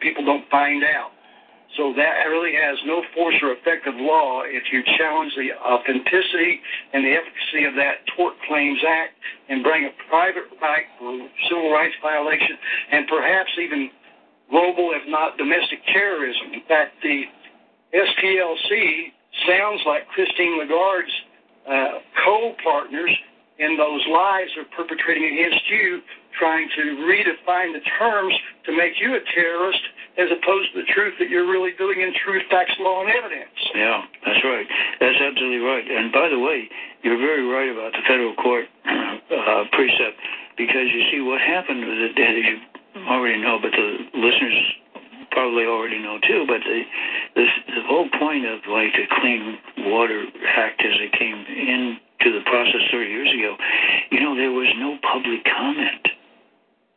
[0.00, 1.12] People don't find out.
[1.76, 6.58] So that really has no force or effect of law if you challenge the authenticity
[6.92, 9.14] and the efficacy of that Tort Claims Act
[9.48, 11.14] and bring a private right for
[11.48, 12.58] civil rights violation
[12.90, 13.90] and perhaps even
[14.50, 16.58] global, if not domestic terrorism.
[16.58, 17.22] In fact, the
[17.94, 19.14] SPLC
[19.46, 21.16] sounds like Christine Lagarde's
[21.70, 23.14] uh, co-partners
[23.58, 26.00] in those lies they're perpetrating against you,
[26.38, 28.34] trying to redefine the terms
[28.66, 29.82] to make you a terrorist
[30.18, 33.56] as opposed to the truth that you're really doing in truth, facts, law, and evidence.
[33.74, 34.66] Yeah, that's right.
[35.00, 35.86] That's absolutely right.
[35.86, 36.68] And by the way,
[37.02, 40.18] you're very right about the federal court uh, precept
[40.56, 42.58] because you see what happened with it, as you
[43.08, 44.58] already know, but the listeners
[45.30, 46.44] probably already know too.
[46.46, 46.82] But the
[47.36, 47.46] the,
[47.78, 49.56] the whole point of like the Clean
[49.88, 50.26] Water
[50.56, 53.56] Act as it came into the process 30 years ago,
[54.10, 56.19] you know, there was no public comment.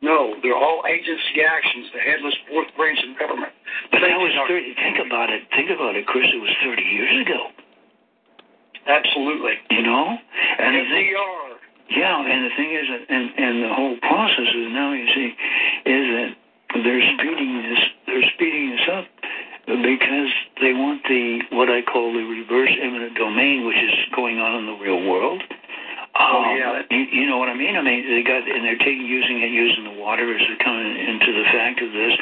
[0.04, 3.52] No, they're all agency actions, the headless fourth branch of government.
[3.88, 4.76] But that was 30.
[4.76, 5.48] Think about it.
[5.56, 6.28] Think about it, Chris.
[6.28, 7.48] It was 30 years ago.
[8.86, 9.56] Absolutely.
[9.70, 10.12] You know,
[10.60, 11.96] and the thing, FDR.
[11.96, 15.32] yeah, and the thing is, that, and and the whole process is now you see,
[15.88, 16.30] is that
[16.84, 19.08] they're speeding this, they're speeding this up
[19.64, 20.30] because
[20.60, 24.66] they want the what I call the reverse eminent domain, which is going on in
[24.66, 25.40] the real world.
[26.18, 26.82] Oh, Um, yeah.
[26.90, 27.76] You, you know what I mean?
[27.76, 30.96] I mean, they got and they're taking using it, using the water as they're coming
[30.96, 32.14] into the fact of this,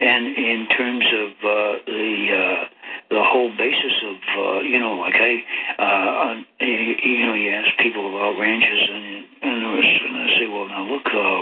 [0.00, 2.64] and in terms of uh, the uh,
[3.10, 5.32] the whole basis of uh, you know, like I,
[5.78, 10.46] uh, you, you know, you ask people about ranches and and, was, and I say,
[10.48, 11.40] well, now look, uh,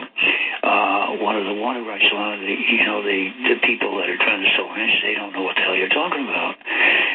[0.66, 4.20] uh, one of the water rights law, the you know, the the people that are
[4.20, 6.54] trying to sell ranches, they don't know what the hell you're talking about.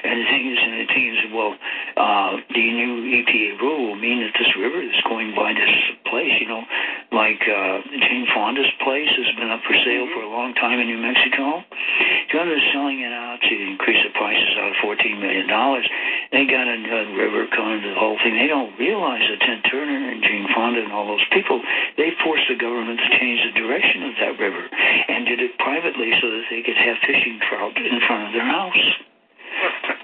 [0.02, 1.54] And the thing is, and the thing is, well,
[1.98, 5.74] uh, the new EPA rule will mean that this river is going by this
[6.10, 6.64] place, you know,
[7.12, 10.88] like uh, Jane Fonda's place has been up for sale for a long time in
[10.88, 11.62] New Mexico.
[12.50, 15.48] They're selling it out to increase the prices out of $14 million.
[16.32, 18.36] They got a, a river coming to the whole thing.
[18.36, 21.62] They don't realize that Ted Turner and Jane Fonda and all those people,
[21.98, 26.12] they forced the government to change the direction of that river and did it privately
[26.22, 28.84] so that they could have fishing trout in front of their house.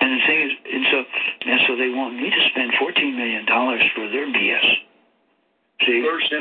[0.01, 0.97] And the thing is, and so,
[1.45, 3.45] and so they want me to spend $14 million
[3.95, 4.67] for their BS.
[5.85, 6.01] See?
[6.01, 6.31] Reverse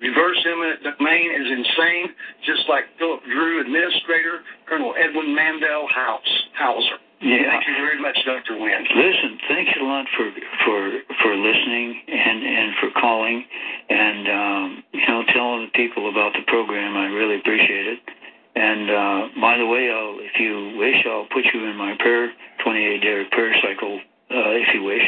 [0.00, 2.08] reverse eminent domain is insane,
[2.44, 7.00] just like Philip Dru, administrator, Colonel Edwin Mandel House, Hauser.
[7.20, 7.48] Yeah.
[7.48, 8.60] Thank you very much, Dr.
[8.60, 8.84] Winn.
[8.94, 10.30] Listen, thanks a lot for
[10.64, 10.80] for
[11.22, 13.44] for listening and and for calling,
[13.88, 16.96] and um, you know, telling the people about the program.
[16.96, 18.00] I really appreciate it.
[18.56, 22.32] And uh, by the way, I'll, if you wish, I'll put you in my prayer
[22.64, 24.00] 28 day prayer cycle,
[24.32, 25.04] uh, if you wish.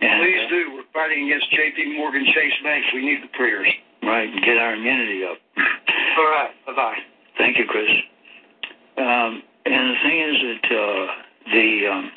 [0.00, 0.60] And, Please uh, do.
[0.74, 1.96] We're fighting against J.P.
[1.96, 2.84] Morgan Chase Bank.
[2.92, 3.68] We need the prayers.
[4.02, 5.38] right, get our immunity up.
[6.18, 6.50] All right.
[6.66, 6.98] Bye bye.
[7.38, 7.90] Thank you, Chris.
[8.98, 12.10] Um, and the thing is that uh, the um,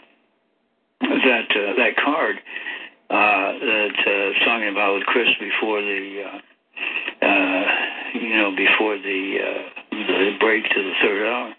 [1.01, 2.38] that uh, that card
[3.09, 7.65] uh, that uh, I was talking about with Chris before the uh, uh,
[8.13, 11.53] you know before the uh, the break to the third hour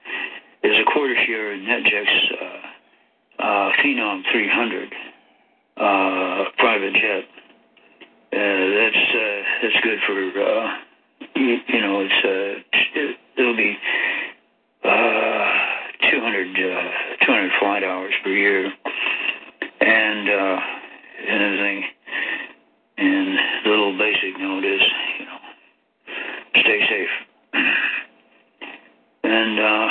[0.62, 4.92] is a quarter share in NetJet's uh, uh, Phenom 300
[5.76, 7.24] uh, private jet.
[8.30, 10.76] Uh, that's uh, that's good for uh,
[11.36, 13.76] you, you know it's uh, it, it'll be
[14.84, 15.67] uh,
[16.10, 18.72] 200 uh, 200 flight hours per year,
[19.80, 20.60] and uh,
[21.28, 21.84] and everything.
[22.98, 24.82] And the little basic note is,
[25.20, 25.38] you know,
[26.60, 27.14] stay safe.
[29.22, 29.88] and uh,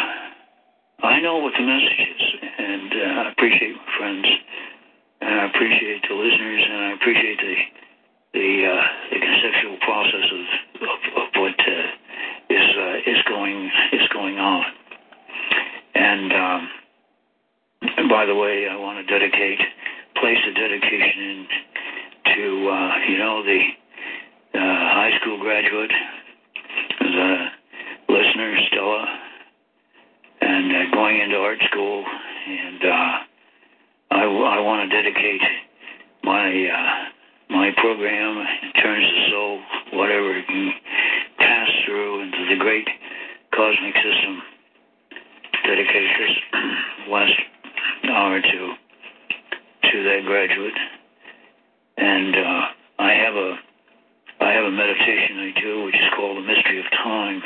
[1.08, 2.22] I know what the message is,
[2.58, 4.28] and uh, I appreciate my friends,
[5.22, 7.56] and I appreciate the listeners, and I appreciate the
[8.34, 11.88] the uh, the conceptual process of of, of what uh,
[12.50, 14.66] is uh, is going is going on.
[15.98, 16.70] And um,
[18.10, 19.60] by the way, I want to dedicate
[20.22, 21.48] place a dedication in
[22.36, 23.62] to uh, you know the
[24.54, 25.92] uh, high school graduate,
[27.00, 27.46] the
[28.10, 29.06] listener Stella,
[30.42, 32.06] and uh, going into art school,
[32.48, 33.18] and uh,
[34.12, 35.42] I, I want to dedicate
[36.24, 38.46] my uh, my program
[38.84, 39.62] terms of soul,
[39.94, 40.74] whatever it can
[41.40, 42.88] pass through into the great
[43.52, 44.42] cosmic system
[45.68, 46.38] dedicated this
[47.10, 47.34] last
[48.10, 48.74] hour to
[49.92, 50.80] to that graduate.
[51.98, 52.62] And uh,
[53.00, 53.56] I have a
[54.40, 57.42] I have a meditation I do, which is called the Mystery of Time,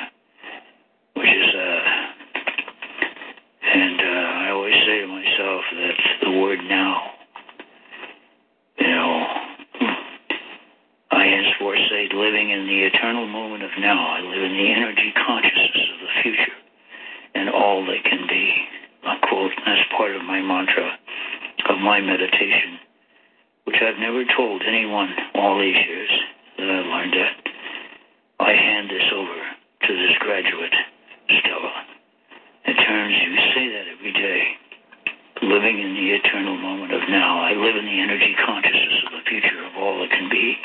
[1.15, 1.81] which is uh,
[3.73, 7.01] and uh, I always say to myself that the word now.
[8.77, 9.25] You know,
[11.11, 13.97] I henceforth say, living in the eternal moment of now.
[13.97, 16.50] I live in the energy consciousness of the future
[17.41, 18.53] and all that can be.
[19.01, 20.93] I quote, that's part of my mantra
[21.69, 22.77] of my meditation,
[23.65, 26.11] which I've never told anyone all these years
[26.57, 27.35] that I learned that.
[28.39, 29.41] I hand this over
[29.87, 30.73] to this graduate,
[31.29, 31.73] Stella.
[32.65, 34.41] In terms, you say that every day.
[35.41, 37.41] Living in the eternal moment of now.
[37.41, 40.57] I live in the energy consciousness of the future of all that can be.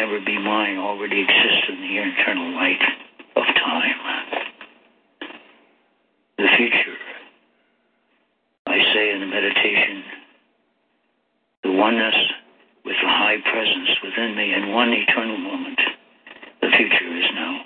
[0.00, 2.82] All that can ever be mine already exists in the eternal light
[3.36, 3.96] of time.
[6.38, 6.96] The future.
[8.66, 10.04] I say in the meditation,
[11.64, 12.14] the oneness
[12.84, 15.80] with the high presence within me in one eternal moment.
[16.62, 17.60] The future is now.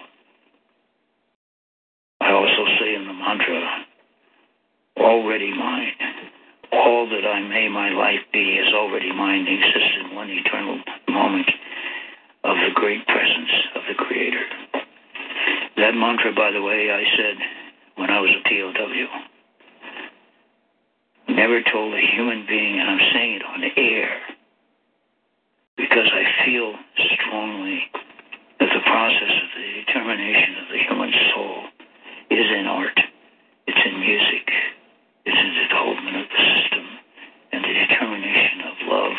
[2.20, 3.84] I also say in the mantra,
[4.96, 5.92] already mine.
[6.72, 11.48] All that I may my life be is already mine, exists in one eternal moment
[12.44, 14.44] of the great presence of the Creator.
[15.78, 17.36] That mantra, by the way, I said
[17.96, 19.08] when I was a POW.
[21.34, 24.20] Never told a human being, and I'm saying it on the air,
[25.76, 26.74] because I feel
[27.16, 27.80] strongly
[28.60, 31.64] that the process of the determination of the human soul
[32.30, 33.00] is in art,
[33.66, 34.52] it's in music,
[35.24, 36.84] it's in the development of the system,
[37.52, 39.16] and the determination of love,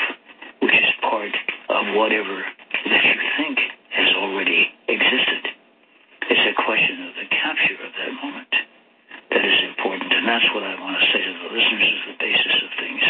[0.61, 1.33] which is part
[1.69, 2.45] of whatever
[2.85, 3.59] you think
[3.89, 5.43] has already existed.
[6.29, 8.53] It's a question of the capture of that moment
[9.31, 12.17] that is important, and that's what I want to say to the listeners is the
[12.19, 13.03] basis of things.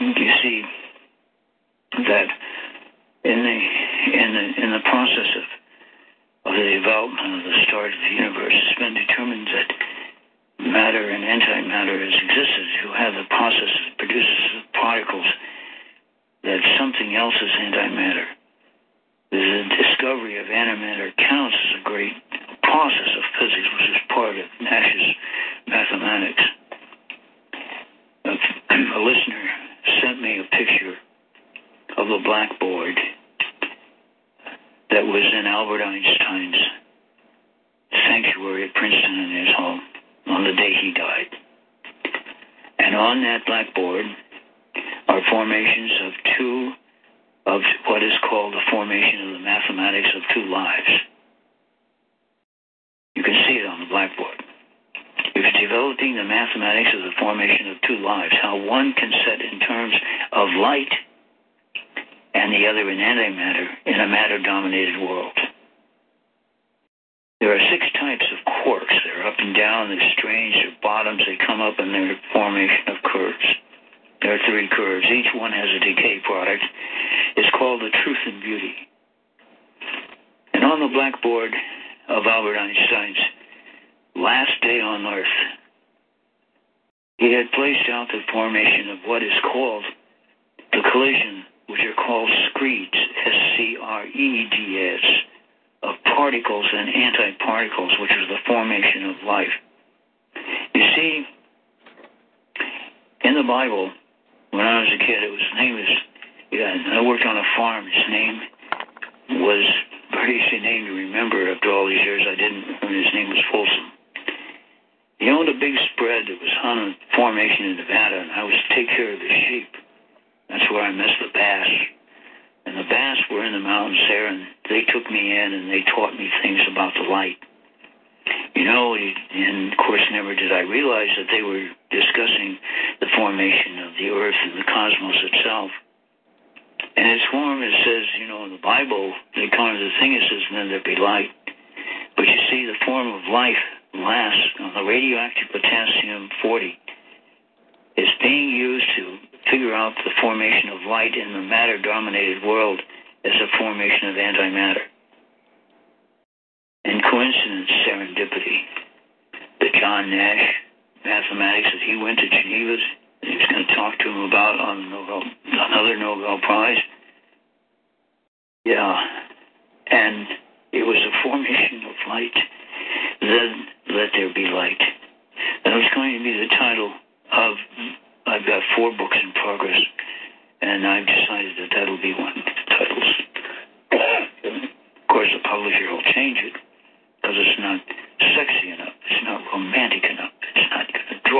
[0.00, 0.62] You see
[2.08, 2.28] that
[3.24, 3.58] in the
[4.14, 5.46] in the in the process of
[6.48, 9.68] of the development of the start of the universe, it's been determined that
[10.58, 12.66] matter and antimatter has existed.
[12.82, 14.38] You have the process that produces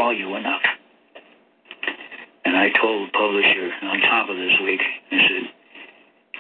[0.09, 0.63] going you enough.
[2.45, 4.81] And I told the publisher on top of this week,
[5.13, 5.45] I said,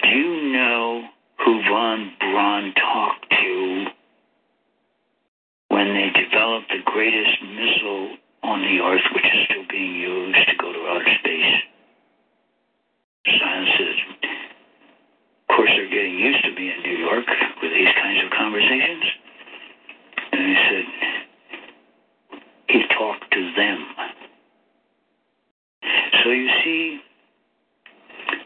[0.03, 1.05] Do you know
[1.45, 3.87] who von Braun talked to
[5.69, 10.57] when they developed the greatest missile on the Earth, which is still being used to
[10.57, 11.55] go to outer space?
[13.27, 13.97] Simon says,
[15.51, 17.27] Of course, they're getting used to me in New York
[17.61, 19.05] with these kinds of conversations.
[20.33, 20.85] And he said,
[22.69, 23.85] He talked to them.
[26.29, 27.01] So you see,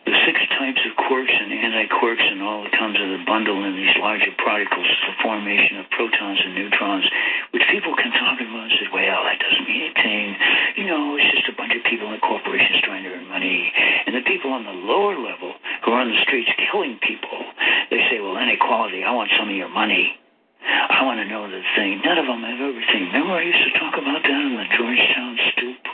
[0.06, 3.74] the six types of quarks and anti-quarks and all that comes in the bundle in
[3.74, 7.10] these larger particles the formation of protons and neutrons,
[7.50, 10.30] which people can talk about and say, well, that doesn't mean anything.
[10.78, 13.74] You know, it's just a bunch of people in corporations trying to earn money.
[13.74, 15.50] And the people on the lower level
[15.82, 17.42] who are on the streets killing people,
[17.90, 20.14] they say, well, inequality, I want some of your money.
[20.62, 21.98] I want to know the thing.
[22.06, 23.10] None of them have everything.
[23.10, 25.91] Remember I used to talk about that on the Georgetown stoop?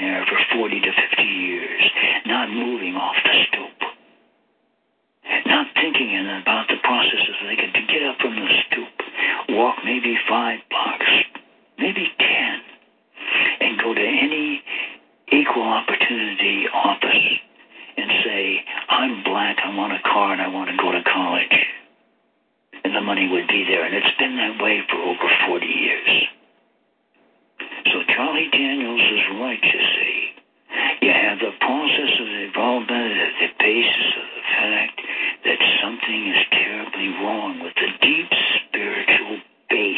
[0.00, 1.82] There for 40 to 50 years,
[2.26, 3.78] not moving off the stoop,
[5.46, 8.94] not thinking about the processes they could get up from the stoop,
[9.50, 11.06] walk maybe five blocks,
[11.78, 12.28] maybe 10,
[13.60, 14.62] and go to any
[15.32, 17.38] equal opportunity office
[17.96, 21.58] and say, I'm black, I want a car, and I want to go to college.
[22.84, 23.84] And the money would be there.
[23.84, 26.39] And it's been that way for over 40 years.
[27.86, 30.30] So Charlie Daniels is right, you see.
[31.02, 35.00] You have the process of development at the basis of the fact
[35.44, 38.28] that something is terribly wrong with the deep
[38.68, 39.38] spiritual
[39.70, 39.96] base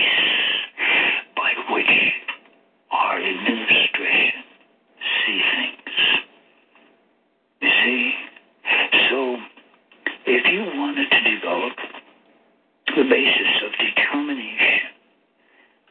[1.36, 2.12] by which
[2.92, 4.42] our administration
[5.26, 5.96] see things.
[7.62, 8.14] You see?
[9.10, 9.36] So
[10.26, 11.72] if you wanted to develop
[12.96, 14.88] the basis of determination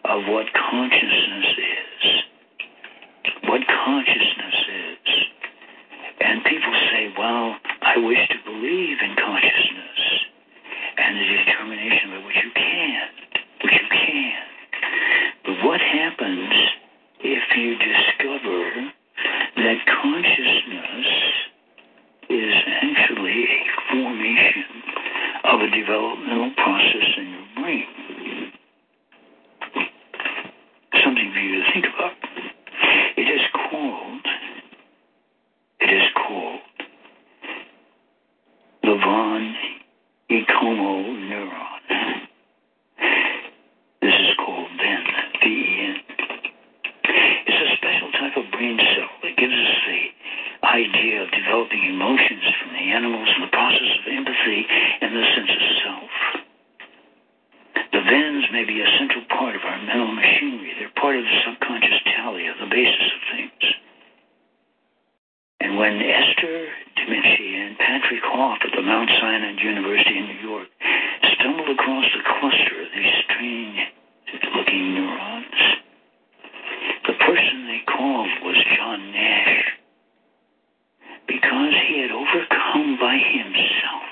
[0.05, 1.70] of what consciousness is,
[3.85, 5.13] consciousness is.
[6.21, 9.99] And people say, well, I wish to believe in consciousness
[10.97, 13.07] and the determination by which you can,
[13.63, 14.43] which you can.
[15.45, 16.53] But what happens
[17.21, 18.91] if you discover
[19.57, 21.07] that consciousness
[22.29, 23.61] is actually a
[23.91, 24.71] formation
[25.45, 28.51] of a developmental process in your brain?
[31.03, 32.13] Something for you to think about.
[33.17, 34.25] It is called,
[35.81, 36.59] it is called
[38.83, 39.55] the von
[40.31, 41.81] Economo neuron.
[44.01, 45.03] This is called VEN,
[45.43, 45.95] V-E-N.
[47.45, 52.43] It's a special type of brain cell that gives us the idea of developing emotions
[52.61, 54.65] from the animals and the process of empathy
[55.01, 56.11] and the sense of self.
[57.91, 60.73] The VENs may be a central part of our mental machinery.
[60.79, 63.63] They're part of the subconscious tally of the basis of things.
[65.59, 66.67] And when Esther
[66.97, 70.67] Dimici and Patrick Hof at the Mount Sinai University in New York
[71.37, 73.77] stumbled across a cluster of these strange
[74.55, 75.61] looking neurons,
[77.07, 78.29] the person they called
[78.91, 79.71] John Nash
[81.25, 84.03] because he had overcome by himself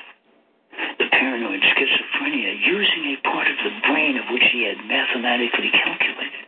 [0.99, 6.47] the paranoid schizophrenia using a part of the brain of which he had mathematically calculated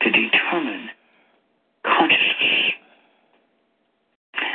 [0.00, 0.88] to determine
[1.84, 2.72] consciousness.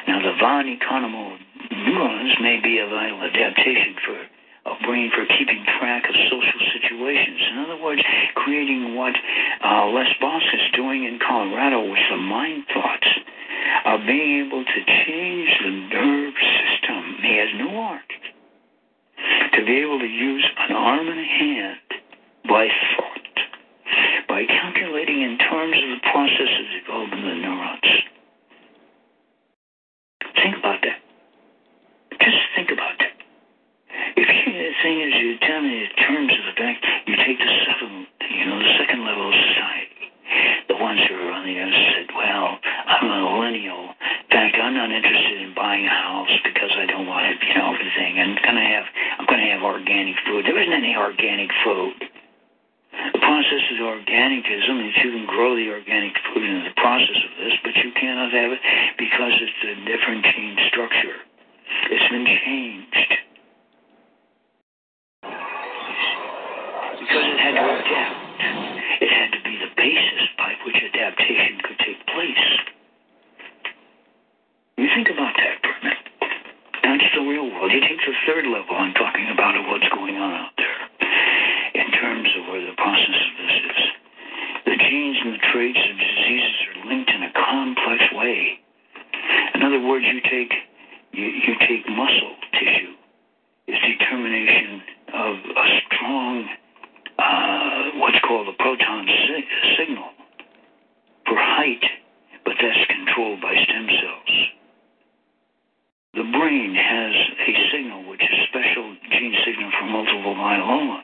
[0.08, 1.38] Now, the von Economo
[1.70, 4.18] neurons may be a vital adaptation for
[4.66, 7.39] a brain for keeping track of social situations.
[7.51, 8.01] In other words,
[8.36, 9.14] creating what
[9.64, 13.07] uh, Les Baugh is doing in Colorado with the mind thoughts
[13.86, 17.18] of being able to change the nerve system.
[17.22, 18.11] He has no art
[19.53, 21.80] to be able to use an arm and a hand
[22.47, 23.36] by thought,
[24.28, 27.91] by calculating in terms of the processes development of the neurons.
[30.36, 30.99] Think about that.
[32.20, 33.14] Just think about that.
[34.18, 37.40] If you, the thing is, you tell me in terms of the fact you take
[37.40, 38.06] the second,
[38.36, 40.12] you know, the second level of society,
[40.68, 43.96] the ones who are on the other said, well, I'm a millennial.
[43.96, 47.56] In fact, I'm not interested in buying a house because I don't want it, you
[47.56, 48.20] know, everything.
[48.20, 48.84] And gonna have,
[49.18, 50.44] I'm gonna have organic food.
[50.46, 51.96] There isn't any organic food.
[52.92, 57.32] The process is organicism, and you can grow the organic food in the process of
[57.40, 58.60] this, but you cannot have it
[59.00, 61.24] because it's a different gene structure.
[61.90, 63.33] It's been changed.
[67.44, 69.04] Had to adapt.
[69.04, 72.48] It had to be the basis by which adaptation could take place.
[74.80, 76.08] You think about that for a minute.
[76.88, 77.72] That's the real world.
[77.76, 80.80] You take the third level I'm talking about of what's going on out there
[81.84, 83.80] in terms of where the process of this is.
[84.64, 88.64] The genes and the traits of diseases are linked in a complex way.
[89.56, 90.54] In other words, you take
[91.12, 92.96] you, you take muscle tissue
[93.68, 94.82] its determination
[95.14, 96.48] of a strong
[97.20, 100.09] uh, what's called a proton si- signal
[101.26, 101.84] for height,
[102.45, 104.34] but that's controlled by stem cells.
[106.14, 111.01] The brain has a signal which is special gene signal for multiple myeloma,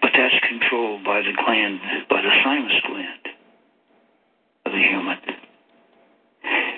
[0.00, 3.24] but that's controlled by the gland, by the thymus gland
[4.64, 5.18] of the human.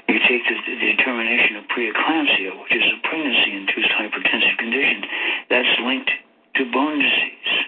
[0.09, 5.05] You take the, the determination of preeclampsia, which is a pregnancy-induced hypertensive condition,
[5.51, 6.11] that's linked
[6.57, 7.68] to bone disease.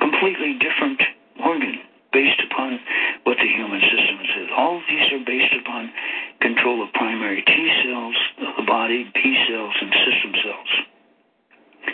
[0.00, 1.00] Completely different
[1.44, 1.78] organ
[2.12, 2.80] based upon
[3.24, 4.48] what the human system is.
[4.56, 5.92] All of these are based upon
[6.40, 7.52] control of primary T
[7.84, 8.16] cells
[8.48, 10.70] of the body, B cells, and system cells.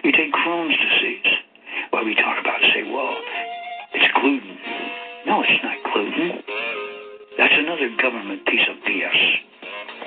[0.04, 1.32] You take Crohn's disease.
[1.90, 3.14] Why we talk about it, say, well,
[3.94, 4.56] it's gluten.
[5.26, 6.42] No, it's not gluten.
[7.38, 9.20] That's another government piece of BS.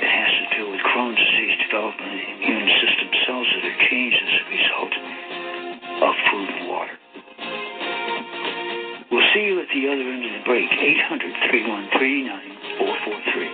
[0.01, 4.33] It has to do with Crohn's disease development immune system cells that are changed as
[4.33, 4.93] a result
[6.09, 6.95] of food and water.
[9.11, 10.69] We'll see you at the other end of the break.
[10.69, 12.29] 800 313
[12.77, 13.49] 9443.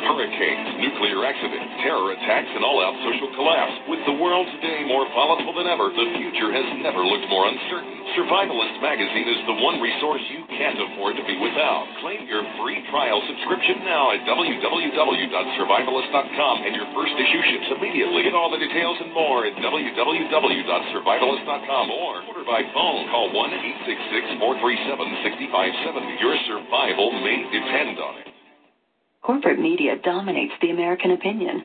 [0.00, 3.72] Hurricanes, nuclear accidents, terror attacks, and all-out social collapse.
[3.88, 7.99] With the world today more volatile than ever, the future has never looked more uncertain.
[8.20, 11.88] Survivalist magazine is the one resource you can't afford to be without.
[12.04, 18.28] Claim your free trial subscription now at www.survivalist.com and your first issue ships immediately.
[18.28, 23.08] Get all the details and more at www.survivalist.com or order by phone.
[23.08, 23.32] Call
[24.36, 26.20] 1-866-437-6570.
[26.20, 28.28] Your survival may depend on it.
[29.24, 31.64] Corporate media dominates the American opinion.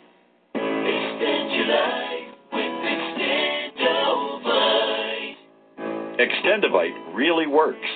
[6.21, 7.87] Extendovite really works.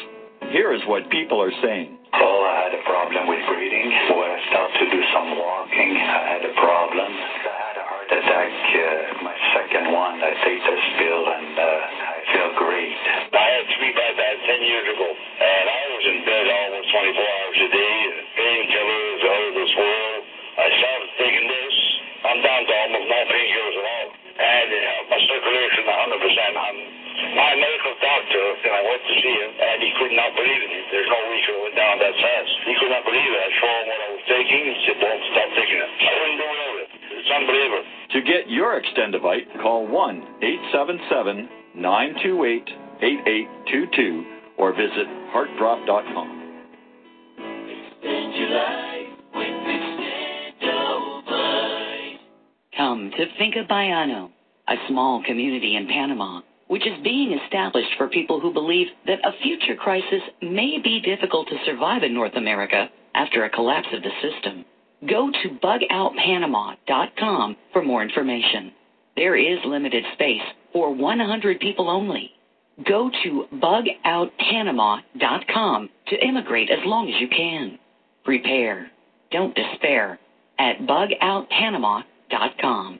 [0.49, 1.97] Here is what people are saying.
[2.13, 3.85] Well, I had a problem with breathing.
[4.17, 7.09] When I started to do some walking, I had a problem.
[7.11, 10.23] I had a heart attack, uh, my second one.
[10.25, 11.65] I take this pill and uh,
[12.01, 12.97] I feel great.
[13.29, 17.19] I had three bad bad 10 years ago, and I was in bed almost 24
[17.19, 17.95] hours a day,
[25.35, 26.55] circulation 100%.
[26.55, 26.77] I'm,
[27.35, 30.71] my medical doctor, and I went to see him, and he could not believe it.
[30.91, 32.51] There's no way he could have went down that fast.
[32.63, 33.39] He could not believe it.
[33.39, 34.61] I showed him what I was taking.
[34.63, 35.91] He said, don't stop taking it.
[35.91, 36.89] I wouldn't do without it.
[37.19, 37.83] It's unbelievable.
[38.15, 42.63] To get your Extendovite, call 1 877 928
[43.03, 46.31] 8822 or visit heartdrop.com.
[52.77, 54.31] Come to Finca Bayano,
[54.67, 59.37] a small community in Panama, which is being established for people who believe that a
[59.43, 64.09] future crisis may be difficult to survive in North America after a collapse of the
[64.21, 64.65] system.
[65.07, 68.71] Go to bugoutpanama.com for more information.
[69.15, 70.41] There is limited space
[70.73, 72.31] for 100 people only.
[72.85, 77.79] Go to bugoutpanama.com to immigrate as long as you can.
[78.23, 78.91] Prepare.
[79.31, 80.19] Don't despair
[80.59, 82.99] at bugoutpanama.com.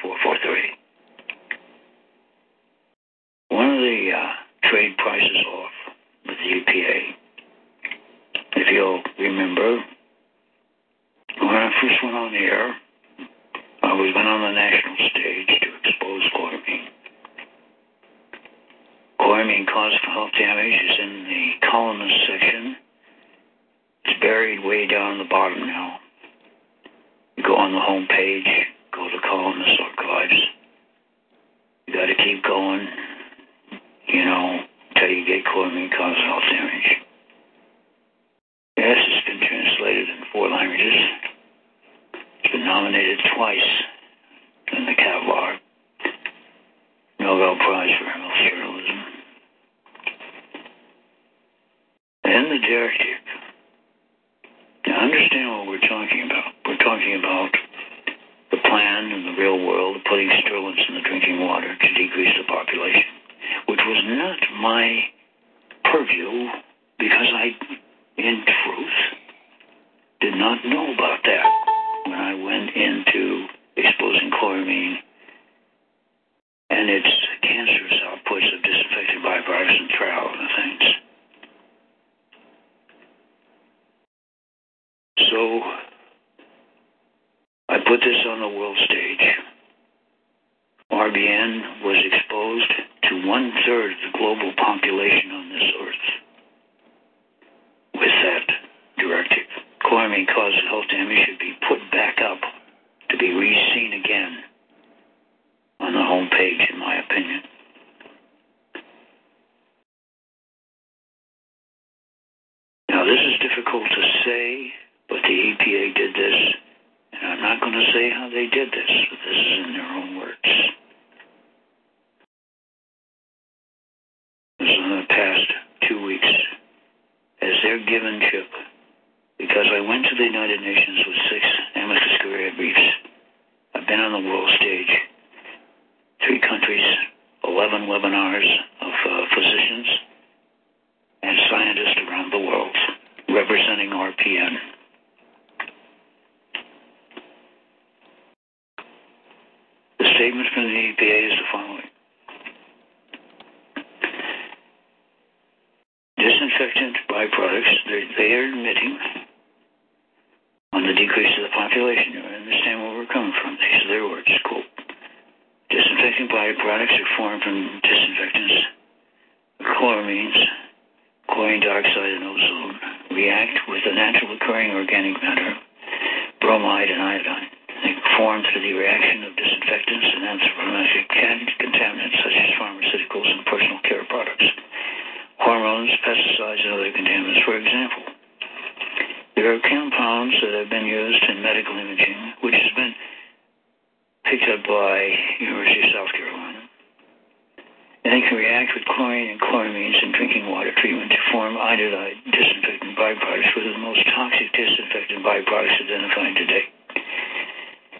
[199.61, 205.21] chloramines in drinking water treatment to form iodide disinfectant byproducts, are the most toxic disinfectant
[205.21, 206.65] byproducts identified today.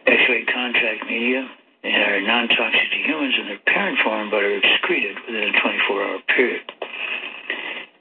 [0.07, 1.45] X-ray contrast media
[1.86, 6.66] are non-toxic to humans in their parent form, but are excreted within a 24-hour period.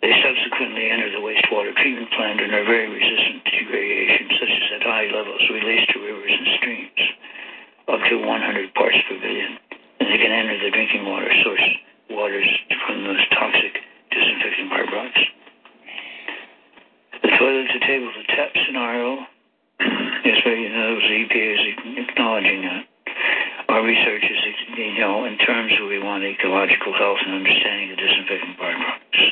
[0.00, 4.80] They subsequently enter the wastewater treatment plant and are very resistant to radiation, such as
[4.80, 7.00] at high levels released to rivers and streams,
[7.92, 9.60] up to 100 parts per billion.
[10.00, 11.68] And they can enter the drinking water source
[12.20, 12.52] waters
[12.84, 13.80] from those toxic
[14.12, 15.24] disinfectant byproducts.
[17.24, 19.24] The toilet to table to tap scenario
[20.28, 21.64] is very, you know, the EPA is
[22.12, 22.84] acknowledging that.
[23.72, 24.36] Our research is,
[24.76, 29.24] you know, in terms of we want ecological health and understanding of disinfecting byproducts.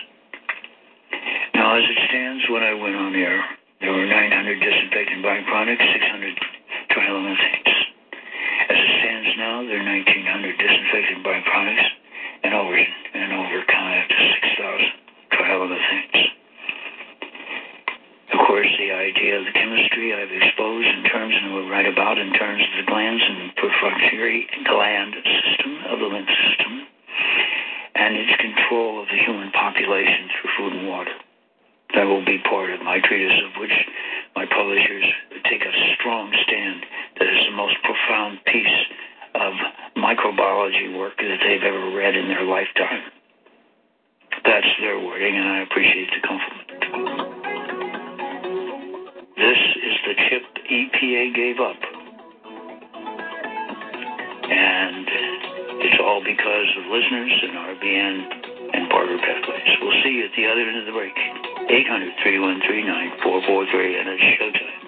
[1.61, 3.45] Now, as it stands, when I went on air,
[3.85, 6.41] there were 900 disinfectant byproducts, 600
[6.89, 7.69] trihalomethanes.
[8.73, 11.98] As it stands now, there are 1,900 disinfectant byproducts
[12.43, 14.19] and over and over counted to
[14.59, 14.87] 6,000
[15.33, 16.25] trihalomethanes.
[18.33, 22.19] Of course, the idea of the chemistry I've exposed in terms and will write about
[22.19, 26.87] in terms of the glands and perfunctory gland system of the lymph system
[27.95, 31.13] and its control of the human population through food and water.
[31.95, 33.73] That will be part of my treatise, of which
[34.37, 35.05] my publishers
[35.49, 36.85] take a strong stand
[37.19, 38.81] that is the most profound piece
[39.35, 39.53] of
[39.97, 43.03] microbiology work that they've ever read in their lifetime.
[44.45, 46.69] That's their wording, and I appreciate the compliment.
[49.37, 51.79] This is the chip EPA gave up.
[54.51, 55.07] And
[55.85, 59.79] it's all because of listeners and RBN and Parker Pathways.
[59.81, 61.17] We'll see you at the other end of the break.
[61.71, 64.88] 800 313 9443, and it's showtime.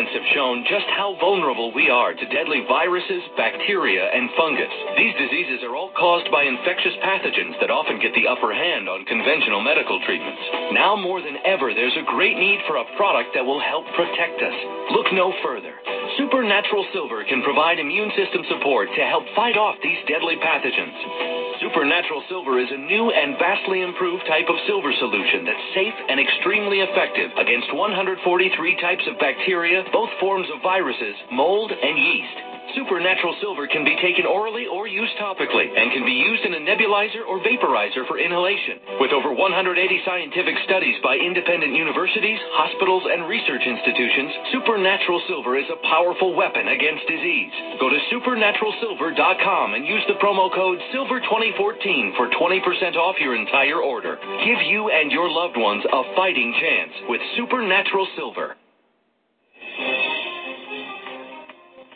[0.00, 4.72] events have shown just how vulnerable we are to deadly viruses, bacteria, and fungus.
[4.96, 9.04] These diseases are all caused by infectious pathogens that often get the upper hand on
[9.04, 10.40] conventional medical treatments.
[10.72, 14.40] Now more than ever, there's a great need for a product that will help protect
[14.40, 14.56] us.
[14.96, 15.76] Look no further.
[16.16, 20.96] Supernatural Silver can provide immune system support to help fight off these deadly pathogens.
[21.60, 26.16] Supernatural Silver is a new and vastly improved type of silver solution that's safe and
[26.16, 28.16] extremely effective against 143
[28.80, 32.50] types of bacteria, both forms of viruses, mold, and yeast.
[32.74, 36.62] Supernatural Silver can be taken orally or used topically and can be used in a
[36.62, 38.78] nebulizer or vaporizer for inhalation.
[39.02, 39.74] With over 180
[40.06, 46.68] scientific studies by independent universities, hospitals, and research institutions, Supernatural Silver is a powerful weapon
[46.68, 47.54] against disease.
[47.82, 54.14] Go to supernaturalsilver.com and use the promo code SILVER2014 for 20% off your entire order.
[54.46, 58.54] Give you and your loved ones a fighting chance with Supernatural Silver.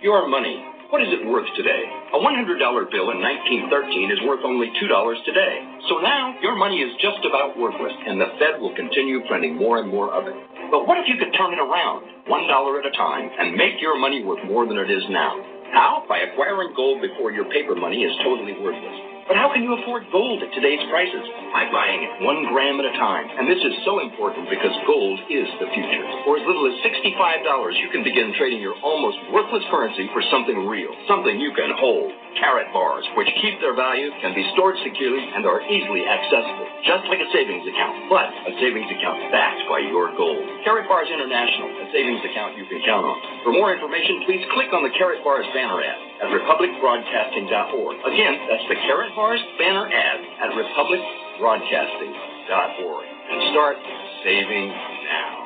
[0.04, 0.60] Your money.
[0.92, 1.80] What is it worth today?
[2.12, 2.44] A $100
[2.92, 5.54] bill in 1913 is worth only $2 today.
[5.88, 9.80] So now your money is just about worthless, and the Fed will continue printing more
[9.80, 10.36] and more of it.
[10.68, 13.96] But what if you could turn it around, $1 at a time, and make your
[13.96, 15.40] money worth more than it is now?
[15.72, 16.04] How?
[16.04, 19.13] By acquiring gold before your paper money is totally worthless.
[19.24, 21.24] But how can you afford gold at today's prices?
[21.56, 23.24] By buying it one gram at a time.
[23.24, 26.04] And this is so important because gold is the future.
[26.28, 30.68] For as little as $65, you can begin trading your almost worthless currency for something
[30.68, 32.12] real, something you can hold.
[32.36, 37.22] Karatbars, which keep their value, can be stored securely and are easily accessible, just like
[37.22, 40.42] a savings account, but a savings account backed by your gold.
[40.68, 43.16] Karatbars International, a savings account you can count on.
[43.46, 47.96] For more information, please click on the Karatbars banner ad at republicbroadcasting.org.
[48.06, 53.04] Again, that's the Karatbars banner ad at republicbroadcasting.org.
[53.24, 53.76] And start
[54.22, 55.44] saving now.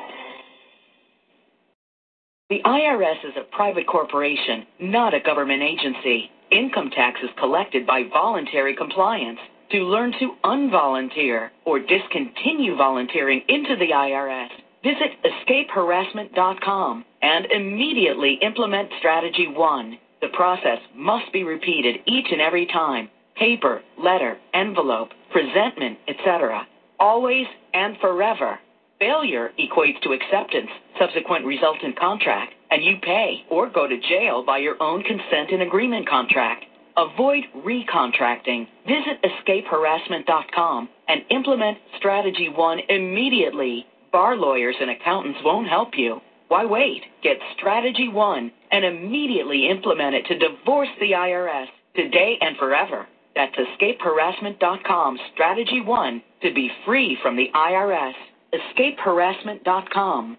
[2.49, 6.31] The IRS is a private corporation, not a government agency.
[6.51, 9.37] Income tax is collected by voluntary compliance.
[9.71, 14.49] To learn to unvolunteer or discontinue volunteering into the IRS,
[14.83, 19.99] visit escapeharassment.com and immediately implement Strategy 1.
[20.21, 26.67] The process must be repeated each and every time paper, letter, envelope, presentment, etc.
[26.99, 28.59] Always and forever.
[28.99, 30.69] Failure equates to acceptance,
[30.99, 35.61] subsequent resultant contract, and you pay or go to jail by your own consent and
[35.61, 36.65] agreement contract.
[36.97, 38.67] Avoid recontracting.
[38.85, 43.85] Visit escapeharassment.com and implement Strategy 1 immediately.
[44.11, 46.19] Bar lawyers and accountants won't help you.
[46.49, 47.03] Why wait?
[47.23, 53.07] Get Strategy 1 and immediately implement it to divorce the IRS today and forever.
[53.35, 58.13] That's escapeharassment.com Strategy 1 to be free from the IRS
[58.53, 60.37] escapeharassment.com.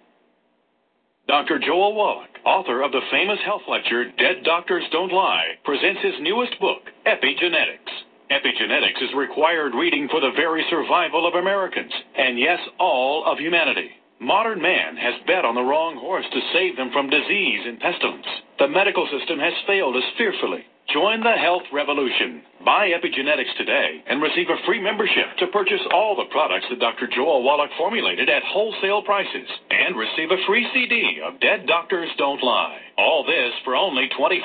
[1.28, 1.60] Dr.
[1.60, 6.58] Joel Wallach, author of the famous health lecture Dead Doctors Don't Lie, presents his newest
[6.58, 7.94] book, Epigenetics.
[8.32, 13.90] Epigenetics is required reading for the very survival of Americans, and yes, all of humanity.
[14.20, 18.28] Modern man has bet on the wrong horse to save them from disease and pestilence.
[18.60, 20.60] The medical system has failed us fearfully.
[20.92, 22.42] Join the health revolution.
[22.62, 27.08] Buy Epigenetics today and receive a free membership to purchase all the products that Dr.
[27.08, 32.44] Joel Wallach formulated at wholesale prices and receive a free CD of Dead Doctors Don't
[32.44, 32.76] Lie.
[32.98, 34.44] All this for only $25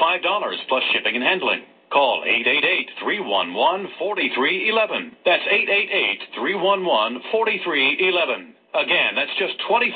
[0.69, 1.64] plus shipping and handling.
[1.91, 2.23] Call
[3.03, 5.11] 888-311-4311.
[5.26, 5.43] That's
[6.39, 8.55] 888-311-4311.
[8.76, 9.95] Again, that's just $25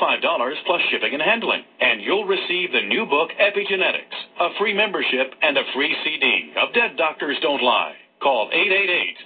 [0.64, 1.62] plus shipping and handling.
[1.80, 6.72] And you'll receive the new book, Epigenetics, a free membership, and a free CD of
[6.72, 7.92] Dead Doctors Don't Lie.
[8.22, 8.48] Call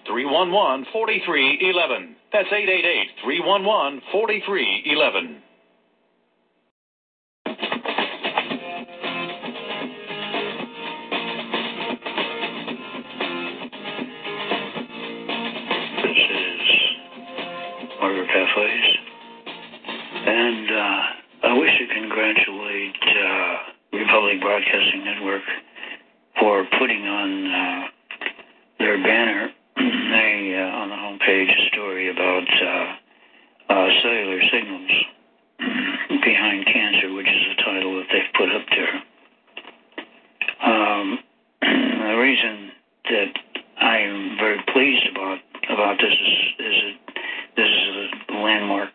[0.07, 2.15] 888-311-4311.
[2.33, 5.37] That's 888-311-4311.
[16.03, 16.61] This is
[18.01, 18.94] Parker Pathways.
[20.27, 23.57] And uh, I wish to congratulate uh,
[23.93, 25.43] Republic Broadcasting Network
[26.41, 27.85] for putting on uh,
[28.79, 34.91] their banner a, uh, on the homepage a story about uh, uh, cellular signals
[36.25, 39.03] behind cancer, which is the title that they've put up there.
[40.65, 41.19] Um,
[41.61, 42.73] the reason
[43.11, 43.33] that
[43.79, 45.39] I am very pleased about
[45.71, 47.15] about this is, is that
[47.57, 48.94] this is a landmark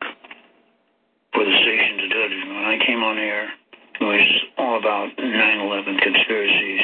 [1.39, 2.47] for the station to do it.
[2.51, 6.81] When I came on air, it was all about about 9/11 conspiracies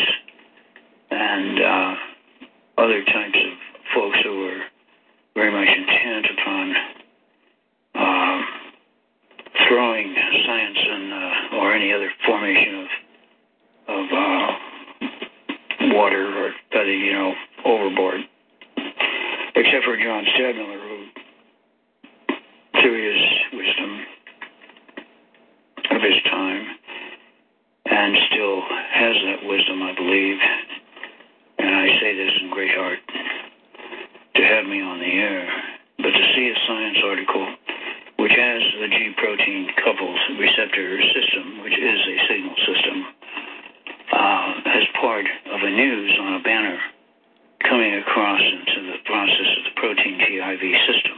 [1.11, 1.95] and uh,
[2.77, 3.51] other types of
[3.93, 4.61] folks who were
[5.35, 6.75] very much intent upon
[7.95, 8.41] uh,
[9.67, 10.15] throwing
[10.45, 12.87] science and uh, or any other formation of
[13.87, 14.51] of uh,
[15.93, 17.33] water or other, you know,
[17.65, 18.21] overboard.
[19.57, 21.05] Except for John Stadtmiller, who,
[22.81, 23.21] through his
[23.53, 24.05] wisdom
[25.91, 26.65] of his time,
[27.95, 28.59] and still
[28.91, 30.37] has that wisdom, I believe,
[31.59, 32.99] and I say this in great heart,
[34.35, 35.47] to have me on the air,
[36.03, 37.55] but to see a science article
[38.19, 42.97] which has the G protein coupled receptor system, which is a signal system,
[44.11, 46.79] uh, as part of a news on a banner
[47.63, 51.17] coming across into the process of the protein GIV system,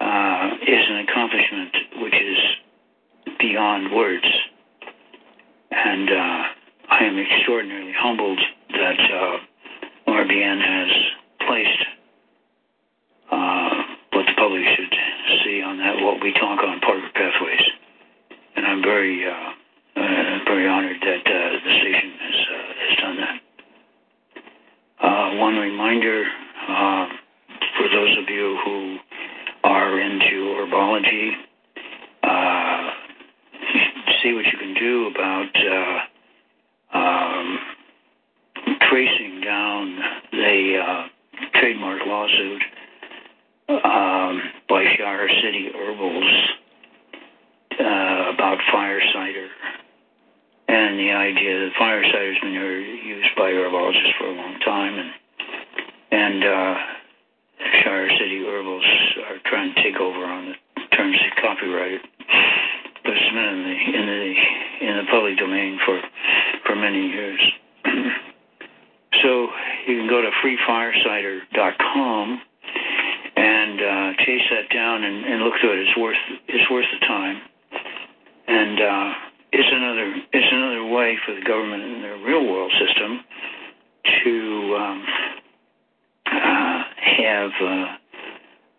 [0.00, 2.38] uh, is an accomplishment which is
[3.38, 4.28] beyond words.
[5.70, 6.42] And uh,
[6.90, 8.40] I am extraordinarily humbled
[8.70, 10.90] that uh, RBN has
[11.46, 11.82] placed
[13.30, 13.70] uh,
[14.12, 14.94] what the public should
[15.44, 17.62] see on that, what we talk on Parker Pathways.
[18.56, 19.50] And I'm very, uh,
[19.96, 23.40] uh, very honored that uh, the station has, uh, has done that.
[25.00, 26.24] Uh, one reminder
[26.68, 27.06] uh,
[27.78, 28.98] for those of you who
[29.64, 31.32] are into herbology,
[34.22, 35.56] see what you can do about
[36.94, 37.58] uh, um,
[38.90, 39.98] tracing down
[40.32, 41.06] the uh,
[41.58, 42.62] trademark lawsuit
[43.68, 46.48] um, by Shire City Herbals
[47.78, 49.48] uh, about fire cider
[50.70, 54.94] and the idea that fire cider has been used by herbologists for a long time,
[54.98, 55.10] and
[56.12, 56.74] and uh,
[57.82, 58.84] Shire City Herbals
[59.28, 62.00] are trying to take over on the terms of copyright,
[63.32, 66.00] been in the in the in the public domain for
[66.66, 67.40] for many years.
[69.22, 69.48] so
[69.86, 72.40] you can go to freefirecider.com
[73.36, 75.88] and uh, chase that down and, and look through it.
[75.88, 76.16] It's worth
[76.48, 77.40] it's worth the time,
[78.48, 79.12] and uh,
[79.52, 83.20] it's another it's another way for the government in their real world system
[84.24, 85.04] to um,
[86.26, 87.86] uh, have uh,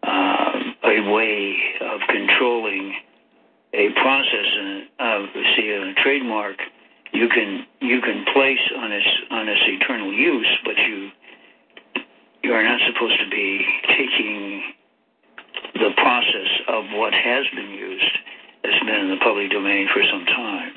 [0.03, 2.93] uh, a way of controlling
[3.73, 5.25] a process of
[5.55, 6.57] see a trademark
[7.13, 11.09] you can you can place on its on its eternal use, but you
[12.43, 14.63] you are not supposed to be taking
[15.75, 18.17] the process of what has been used
[18.63, 20.73] that's been in the public domain for some time.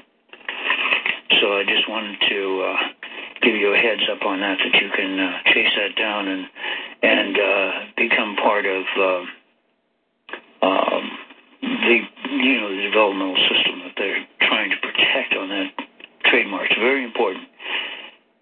[1.40, 2.76] So I just wanted to uh,
[3.42, 6.46] give you a heads up on that, that you can uh, chase that down and
[7.02, 9.24] and uh, become part of uh,
[10.66, 11.10] um,
[11.60, 12.00] the
[12.40, 15.70] you know the developmental system that they're trying to protect on that
[16.26, 16.70] trademark.
[16.70, 17.46] It's very important,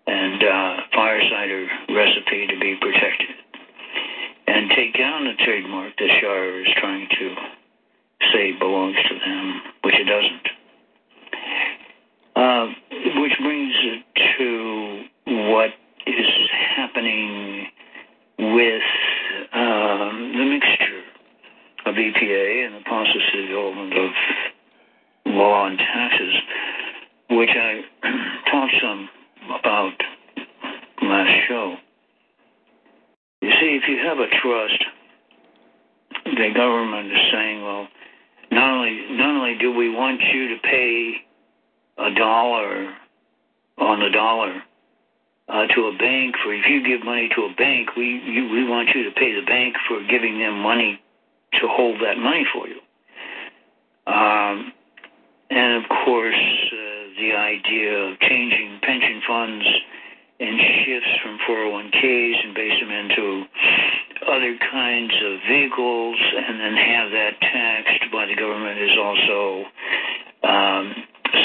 [0.06, 3.36] and uh, fire cider recipe to be protected,
[4.46, 7.34] and take down the trademark that Shire is trying to
[8.32, 10.48] say belongs to them, which it doesn't.
[12.34, 12.66] Uh,
[13.20, 14.02] which brings it
[14.38, 15.70] to what
[16.06, 16.26] is
[16.76, 17.66] happening
[18.38, 18.82] with
[19.52, 20.81] um, the mixture
[21.86, 24.10] of EPA and the process of development of
[25.26, 26.34] law and taxes,
[27.30, 27.80] which I
[28.50, 29.08] talked some
[29.60, 29.92] about
[31.02, 31.76] last show.
[33.40, 34.84] You see, if you have a trust,
[36.24, 37.88] the government is saying, well,
[38.50, 41.14] not only not only do we want you to pay
[41.98, 42.94] a dollar
[43.78, 44.62] on the dollar
[45.48, 48.68] uh, to a bank for if you give money to a bank, we you, we
[48.68, 51.00] want you to pay the bank for giving them money
[51.60, 52.80] to hold that money for you.
[54.06, 54.72] Um,
[55.50, 59.66] and of course, uh, the idea of changing pension funds
[60.40, 63.44] and shifts from 401ks and base them into
[64.26, 69.64] other kinds of vehicles and then have that taxed by the government is also
[70.42, 70.94] um,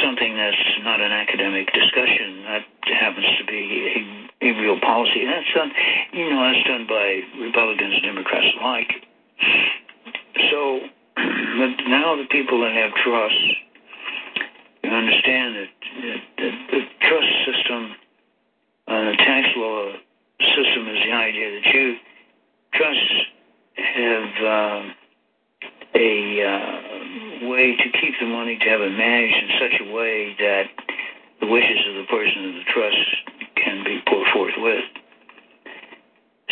[0.04, 2.44] something that's not an academic discussion.
[2.46, 2.64] That
[2.96, 5.22] happens to be a, a real policy.
[5.22, 5.72] And that's done,
[6.14, 8.92] you know, that's done by Republicans and Democrats alike.
[10.52, 10.80] So,
[11.88, 13.58] now the people that have trust
[14.88, 15.68] you understand that,
[16.38, 17.92] the trust system,
[18.88, 19.92] uh, the tax law
[20.40, 21.96] system is the idea that you
[22.74, 23.14] trusts
[23.76, 24.94] have um,
[25.96, 30.36] a uh, way to keep the money to have it managed in such a way
[30.40, 30.66] that
[31.42, 32.98] the wishes of the person of the trust
[33.56, 34.84] can be put forth with.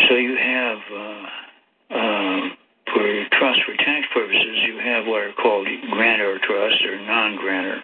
[0.09, 2.54] So you have, uh, um,
[2.95, 7.83] for trust for tax purposes, you have what are called grantor trust or non-grantor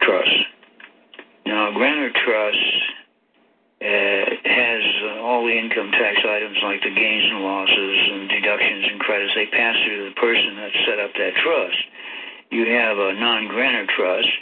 [0.00, 0.36] trust.
[1.44, 2.64] Now, grantor trust
[3.82, 8.84] uh, has uh, all the income tax items like the gains and losses and deductions
[8.90, 9.34] and credits.
[9.34, 11.82] They pass through to the person that set up that trust.
[12.50, 14.32] You have a non-grantor trust,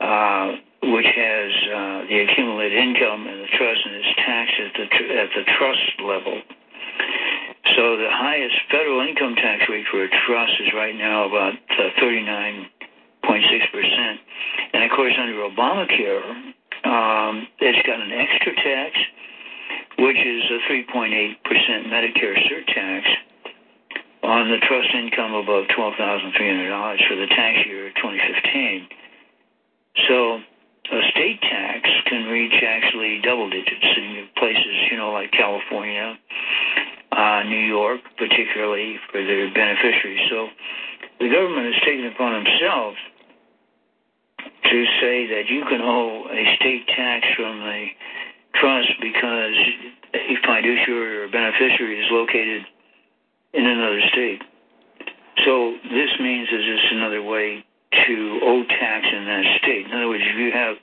[0.00, 0.46] uh,
[0.92, 5.12] which has uh, the accumulated income in the trust and is taxed at the tr-
[5.16, 6.42] at the trust level.
[7.76, 12.00] So the highest federal income tax rate for a trust is right now about uh,
[12.02, 12.68] 39.6
[13.72, 14.20] percent,
[14.74, 16.52] and of course under Obamacare,
[16.84, 18.98] um, it's got an extra tax,
[19.98, 23.04] which is a 3.8 percent Medicare surtax
[24.22, 28.86] on the trust income above $12,300 for the tax year 2015.
[30.08, 30.40] So
[30.92, 36.18] a state tax can reach actually double digits in places, you know, like California,
[37.12, 40.28] uh, New York, particularly for their beneficiaries.
[40.30, 40.48] So
[41.20, 42.96] the government has taken upon themselves
[44.64, 47.86] to say that you can owe a state tax from the
[48.54, 49.56] trust because
[50.14, 52.64] a fiduciary or beneficiary is located
[53.52, 54.42] in another state.
[55.44, 57.64] So this means there's just another way
[58.06, 59.86] to owe tax in that state.
[59.86, 60.76] In other words, if you have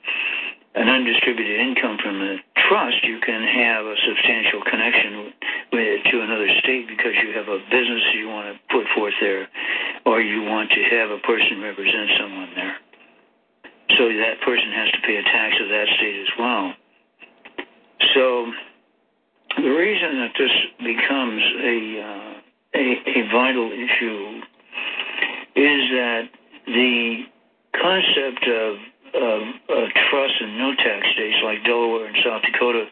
[0.74, 2.36] an undistributed income from the
[2.70, 5.34] trust, you can have a substantial connection
[5.74, 9.50] with, to another state because you have a business you want to put forth there,
[10.06, 12.76] or you want to have a person represent someone there.
[13.98, 16.72] So that person has to pay a tax of that state as well.
[18.14, 18.46] So
[19.58, 22.40] the reason that this becomes a uh,
[22.74, 22.86] a,
[23.18, 24.40] a vital issue
[25.56, 26.22] is that
[26.66, 27.24] the
[27.74, 28.76] concept of,
[29.14, 32.86] of, of trust in no tax states like Delaware and South Dakota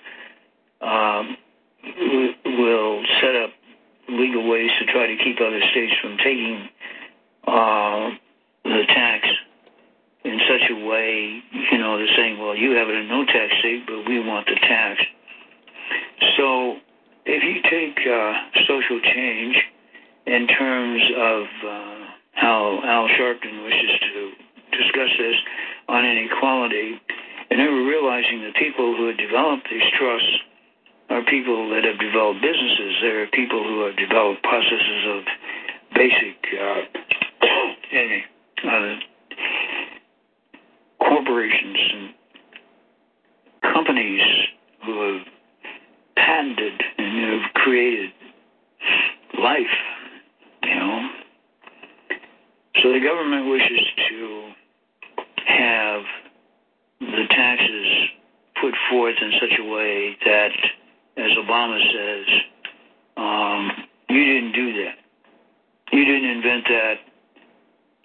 [0.80, 1.36] um,
[1.82, 3.50] w- will set up
[4.08, 6.68] legal ways to try to keep other states from taking
[7.46, 8.10] uh,
[8.64, 9.26] the tax
[10.24, 11.42] in such a way,
[11.72, 14.46] you know, they're saying, well, you have it in no tax state, but we want
[14.46, 15.00] the tax.
[16.36, 16.76] So
[17.24, 18.32] if you take uh,
[18.66, 19.56] social change
[20.26, 24.32] in terms of uh, how Al Sharpton wishes to
[24.76, 25.36] discuss this
[25.88, 27.00] on inequality,
[27.50, 30.38] and never realizing that people who have developed these trusts
[31.10, 32.96] are people that have developed businesses.
[33.00, 35.22] There are people who have developed processes of
[35.94, 36.82] basic uh,
[38.68, 38.96] uh,
[41.00, 42.14] corporations and
[43.72, 44.22] companies
[44.84, 45.26] who have
[46.16, 48.10] patented and have created
[49.42, 49.76] life,
[50.64, 51.08] you know.
[52.82, 54.52] So the government wishes to
[55.48, 56.02] have
[57.00, 57.86] the taxes
[58.60, 60.52] put forth in such a way that,
[61.16, 62.26] as Obama says,
[63.16, 63.70] um,
[64.08, 64.96] you didn't do that.
[65.92, 66.94] You didn't invent that.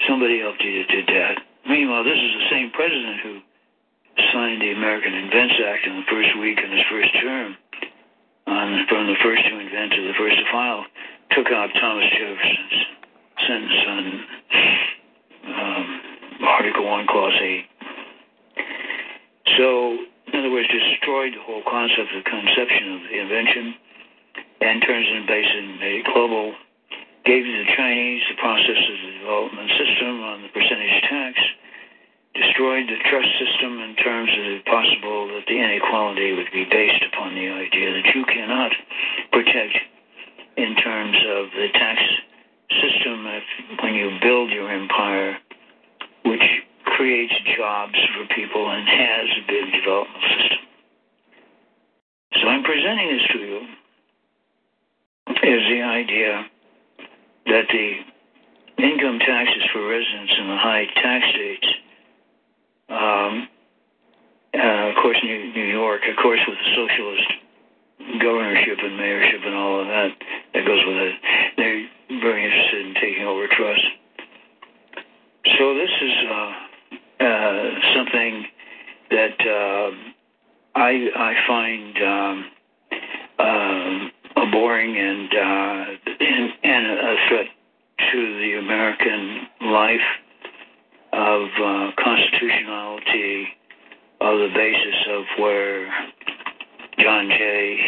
[0.08, 1.42] Somebody else did, did that.
[1.68, 3.40] Meanwhile, this is the same president who
[4.32, 7.56] signed the American Invents Act in the first week in his first term.
[8.46, 10.86] On, from the first to invent to the first to file,
[11.32, 12.94] took out Thomas Jefferson's
[13.48, 14.04] sentence on
[15.48, 17.66] um, Article 1, Clause 8.
[19.58, 19.98] So,
[20.34, 23.76] in other words, destroyed the whole concept of the conception of the invention
[24.62, 26.56] and turns it based in a global,
[27.26, 31.38] gave the Chinese the process of the development system on the percentage tax,
[32.34, 37.04] destroyed the trust system in terms of it possible that the inequality would be based
[37.14, 38.72] upon the idea that you cannot
[39.32, 39.78] protect
[40.58, 42.02] in terms of the tax
[42.82, 43.44] system if,
[43.82, 45.38] when you build your empire,
[46.26, 46.44] which
[46.86, 50.60] creates jobs for people and has a big development system.
[52.42, 53.60] So I'm presenting this to you
[55.44, 56.46] is the idea
[57.46, 61.68] that the income taxes for residents in the high tax states
[62.90, 63.48] um,
[64.54, 67.28] uh, of course, New, New York, of course, with the socialist
[68.22, 70.12] governorship and mayorship and all of that
[70.54, 71.16] that goes with it,
[71.58, 71.88] they're
[72.22, 73.82] very interested in taking over trust.
[75.46, 76.54] So this is uh,
[77.20, 78.46] uh, something
[79.12, 79.92] that uh,
[80.74, 82.52] I I find um,
[83.40, 85.86] uh, boring and, uh,
[86.20, 87.48] and and a threat
[88.12, 90.00] to the American life
[91.12, 93.48] of uh, constitutionality
[94.22, 95.88] of the basis of where
[97.00, 97.80] John Jay,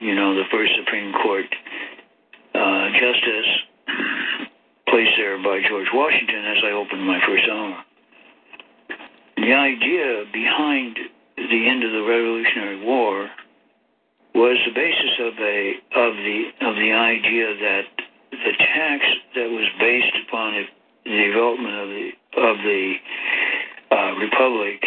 [0.00, 1.46] you know, the first Supreme Court
[2.52, 3.46] justice,
[4.90, 7.84] placed there by George Washington as I opened my first hour.
[9.36, 10.98] The idea behind
[11.36, 13.30] the end of the Revolutionary War
[14.34, 17.84] was the basis of a of the of the idea that
[18.30, 19.04] the tax
[19.34, 20.54] that was based upon
[21.04, 22.94] the development of the of the
[23.90, 24.84] uh, republic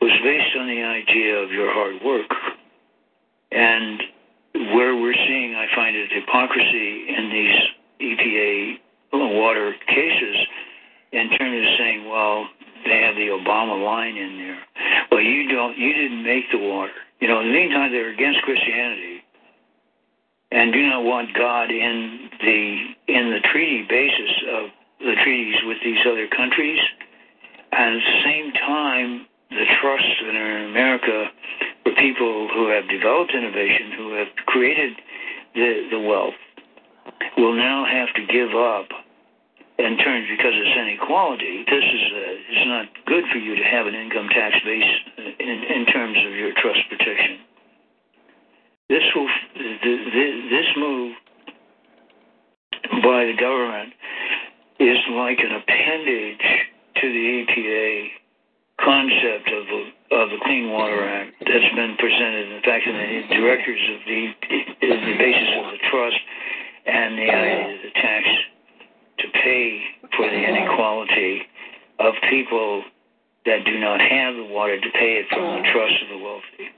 [0.00, 2.30] was based on the idea of your hard work.
[3.52, 4.02] And
[4.74, 8.78] where we're seeing, I find it hypocrisy in these EPA
[9.18, 10.36] water cases
[11.12, 12.48] in terms of saying, well,
[12.84, 14.60] they have the Obama line in there.
[15.10, 16.92] Well, you don't, you didn't make the water.
[17.20, 19.24] You know, in the meantime, they're against Christianity
[20.54, 22.58] and do not want God in the
[23.08, 24.70] in the treaty basis of
[25.00, 26.80] the treaties with these other countries.
[27.72, 31.26] And at the same time, the trusts that are in America
[31.82, 34.92] for people who have developed innovation, who have created
[35.54, 36.38] the, the wealth,
[37.36, 38.88] will now have to give up
[39.78, 41.64] in terms because it's inequality.
[41.66, 45.58] This is uh, it's not good for you to have an income tax base in,
[45.66, 47.38] in terms of your trust protection.
[48.88, 51.16] This will this move
[53.02, 53.92] by the government
[54.78, 56.46] is like an appendage
[57.00, 58.08] to the EPA
[58.78, 59.82] concept of the
[60.14, 62.52] of the Clean Water Act that's been presented.
[62.52, 64.20] In fact, in the directors of the
[64.86, 66.20] the basis of the trust
[66.86, 68.28] and the idea of the tax
[69.18, 69.80] to pay
[70.16, 71.42] for the inequality
[71.98, 72.82] of people
[73.46, 76.68] that do not have the water to pay it from the trust of the wealthy.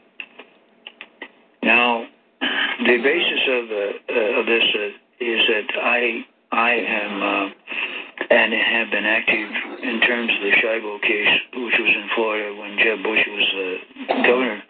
[1.62, 2.06] Now,
[2.40, 7.48] the basis of the uh, of this uh, is that I I am uh,
[8.30, 9.50] and have been active
[9.82, 14.22] in terms of the Schiavo case, which was in Florida when Jeb Bush was uh,
[14.22, 14.62] governor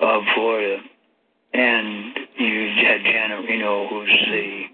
[0.00, 0.82] of Florida,
[1.54, 4.64] and you had Janet Reno, who's the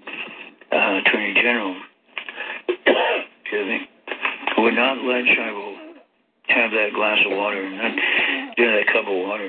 [0.73, 1.77] uh, attorney general
[2.87, 3.89] excuse me,
[4.59, 5.77] would not let Schiavo
[6.49, 7.93] have that glass of water and not
[8.57, 9.49] do that cup of water.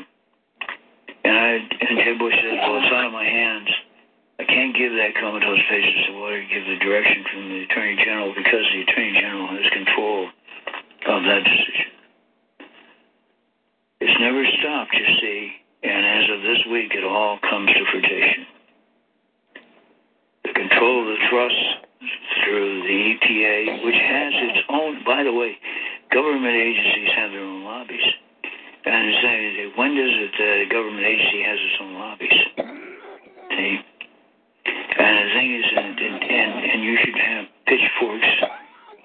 [1.24, 3.70] And I and Ted Bush said, Well, it's out of my hands.
[4.40, 8.34] I can't give that comatose patient some water, give the direction from the Attorney General
[8.34, 10.30] because the Attorney General has control
[11.06, 11.92] of that decision.
[14.02, 15.52] It's never stopped, you see,
[15.84, 18.46] and as of this week, it all comes to fruition.
[20.46, 21.86] The control of the trust
[22.44, 25.58] through the EPA, which has its own, by the way,
[26.12, 28.04] government agencies have their own lobbies.
[28.84, 32.40] And say, when does it, the uh, government agency has its own lobbies?
[33.54, 33.80] See?
[34.66, 38.32] And the thing is, and, and, and you should have pitchforks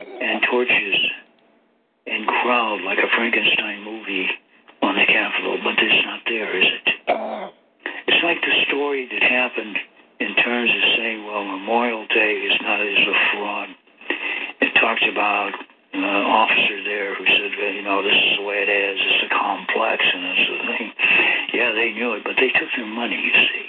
[0.00, 0.96] and torches
[2.06, 4.28] and crowd like a Frankenstein movie
[4.82, 6.88] on the Capitol, but it's not there, is it?
[8.08, 9.76] It's like the story that happened
[10.20, 12.85] in terms of saying, well, Memorial Day is not a
[15.16, 15.56] about
[15.96, 19.00] an officer there who said, well, you know, this is the way it is.
[19.00, 20.88] It's a complex and it's a thing.
[21.56, 23.16] Yeah, they knew it, but they took their money.
[23.16, 23.64] You see,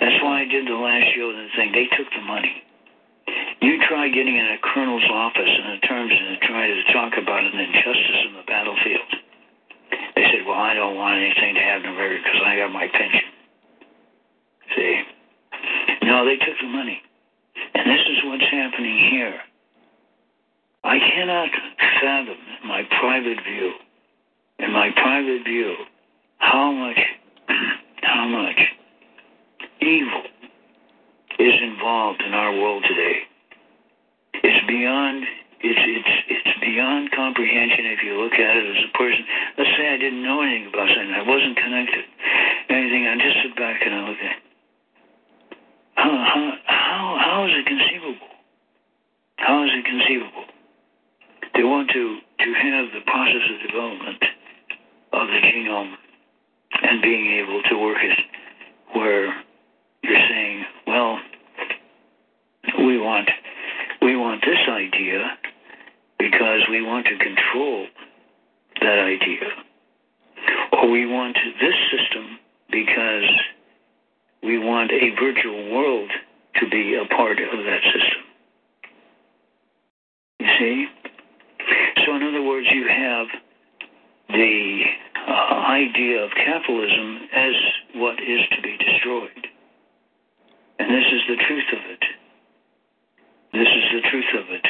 [0.00, 1.28] that's why I did the last show.
[1.28, 2.64] The thing they took the money.
[3.60, 7.44] You try getting in a colonel's office in the terms and try to talk about
[7.44, 9.12] an injustice in the battlefield.
[10.16, 12.88] They said, well, I don't want anything to happen to me because I got my
[12.88, 13.28] pension.
[14.72, 15.04] See.
[16.08, 17.02] No, they took the money.
[17.76, 19.36] And this is what's happening here.
[20.88, 21.50] I cannot
[22.00, 23.72] fathom my private view,
[24.58, 25.74] in my private view,
[26.38, 26.98] how much,
[28.02, 28.58] how much
[29.82, 30.22] evil
[31.38, 33.20] is involved in our world today.
[34.42, 35.24] It's beyond
[35.60, 39.24] it's it's it's beyond comprehension if you look at it as a person.
[39.58, 42.04] Let's say I didn't know anything about something, I wasn't connected,
[42.70, 43.06] anything.
[43.06, 44.36] I just sit back and I look at.
[44.40, 44.42] It.
[45.96, 48.32] How, how, how, how is it conceivable?
[49.36, 50.48] How is it conceivable?
[51.58, 54.22] They want to, to have the process of development
[55.12, 55.94] of the genome
[56.84, 58.16] and being able to work it
[58.94, 59.26] where
[60.04, 61.18] you're saying, well,
[62.78, 63.28] we want
[64.00, 65.36] we want this idea
[66.20, 67.88] because we want to control
[68.80, 69.50] that idea.
[70.74, 72.38] Or we want this system
[72.70, 73.28] because
[74.44, 76.10] we want a virtual world
[76.60, 78.22] to be a part of that system.
[80.38, 80.97] You see?
[82.18, 83.28] In other words, you have
[84.28, 84.82] the
[85.14, 85.30] uh,
[85.70, 87.54] idea of capitalism as
[87.94, 89.46] what is to be destroyed.
[90.80, 92.04] And this is the truth of it.
[93.52, 94.66] This is the truth of it.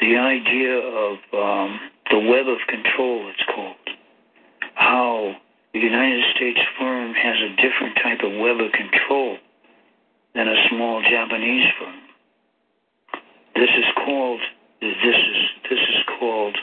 [0.00, 1.80] The idea of um,
[2.10, 3.76] the web of control, it's called.
[4.74, 5.36] How
[5.72, 9.38] the United States firm has a different type of web of control
[10.34, 11.96] than a small Japanese firm.
[13.54, 14.40] This is called
[14.80, 15.36] this is
[15.68, 16.56] this is called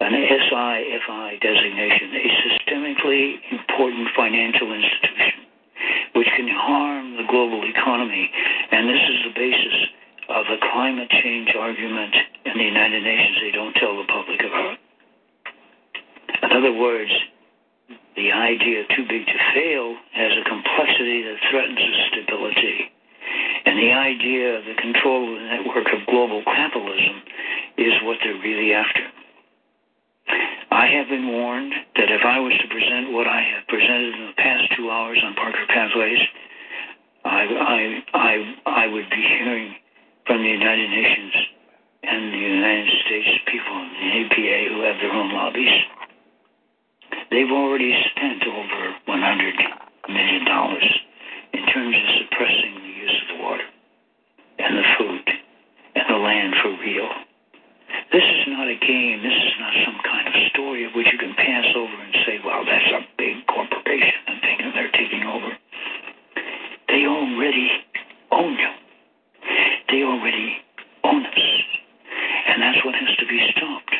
[0.00, 5.42] an SIFI designation, a systemically important financial institution,
[6.14, 8.30] which can harm the global economy.
[8.70, 9.76] And this is the basis
[10.28, 12.14] of the climate change argument
[12.44, 14.78] in the United Nations they don't tell the public about.
[16.42, 17.10] In other words,
[18.16, 22.95] the idea too big to fail has a complexity that threatens its stability.
[23.76, 27.20] And the idea of the control of the network of global capitalism
[27.76, 29.04] is what they're really after.
[30.70, 34.32] I have been warned that if I was to present what I have presented in
[34.32, 36.20] the past two hours on Parker Pathways,
[37.26, 39.74] I, I, I, I would be hearing
[40.26, 41.34] from the United Nations
[42.02, 45.76] and the United States people in the APA who have their own lobbies.
[47.30, 49.52] They've already spent over $100
[50.08, 50.48] million
[51.56, 53.64] in terms of suppressing the use of water
[54.58, 55.24] and the food
[55.96, 57.08] and the land for real.
[58.12, 59.22] This is not a game.
[59.24, 62.36] This is not some kind of story of which you can pass over and say,
[62.44, 65.48] well, that's a big corporation and thinking they're taking over.
[66.88, 67.70] They already
[68.32, 68.72] own you.
[69.88, 70.60] They already
[71.04, 71.40] own us.
[72.48, 73.95] And that's what has to be stopped.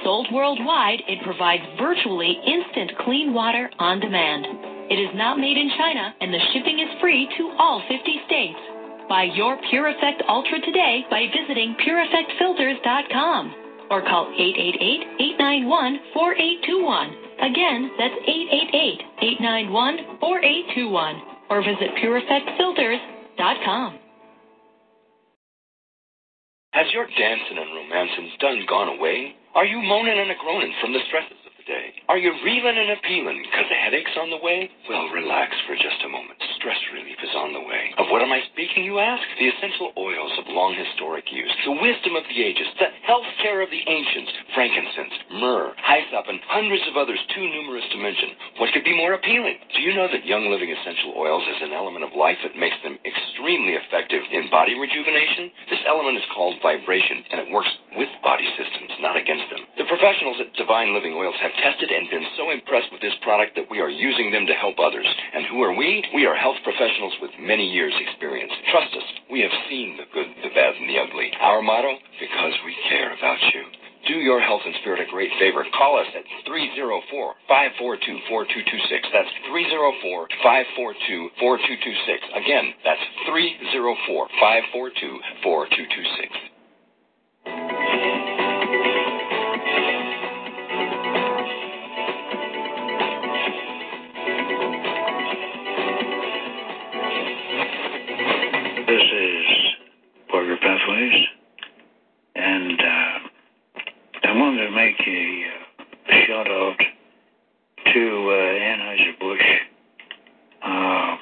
[0.03, 4.45] Sold worldwide, it provides virtually instant clean water on demand.
[4.89, 8.59] It is not made in China, and the shipping is free to all 50 states.
[9.07, 13.62] Buy your Pure Effect Ultra today by visiting PureEffectFilters.com
[13.93, 14.25] or call
[16.17, 17.45] 888-891-4821.
[17.45, 18.17] Again, that's
[19.21, 21.21] 888-891-4821
[21.51, 23.99] or visit PureEffectFilters.com.
[26.73, 29.35] Has your dancing and romancing done gone away?
[29.53, 31.93] Are you moaning and groaning from the stresses of the day?
[32.09, 34.71] Are you reeling and a peeling because the headache's on the way?
[34.89, 36.42] Well, relax for just a moment.
[36.63, 37.91] Stress relief is on the way.
[37.99, 39.19] Of what am I speaking, you ask?
[39.35, 43.59] The essential oils of long historic use, the wisdom of the ages, the health care
[43.59, 48.31] of the ancients, frankincense, myrrh, hyssop, and hundreds of others too numerous to mention.
[48.63, 49.59] What could be more appealing?
[49.75, 52.79] Do you know that Young Living Essential Oils is an element of life that makes
[52.79, 55.51] them extremely effective in body rejuvenation?
[55.67, 59.67] This element is called vibration, and it works with body systems, not against them.
[59.75, 63.59] The professionals at Divine Living Oils have tested and been so impressed with this product
[63.59, 65.11] that we are using them to help others.
[65.35, 66.07] And who are we?
[66.15, 68.51] We are health professionals with many years' experience.
[68.71, 71.31] Trust us, we have seen the good, the bad, and the ugly.
[71.41, 71.97] Our motto?
[72.19, 73.63] Because we care about you.
[74.07, 75.65] Do your health and spirit a great favor.
[75.77, 79.07] Call us at 304 542 4226.
[79.15, 82.23] That's 304 542 4226.
[82.35, 82.99] Again, that's
[83.31, 84.27] 304
[100.83, 101.25] Pathways,
[102.35, 103.19] and uh,
[104.23, 106.77] I wanted to make a uh, shout out
[107.93, 109.47] to uh, Anheuser-Busch
[110.63, 111.17] uh,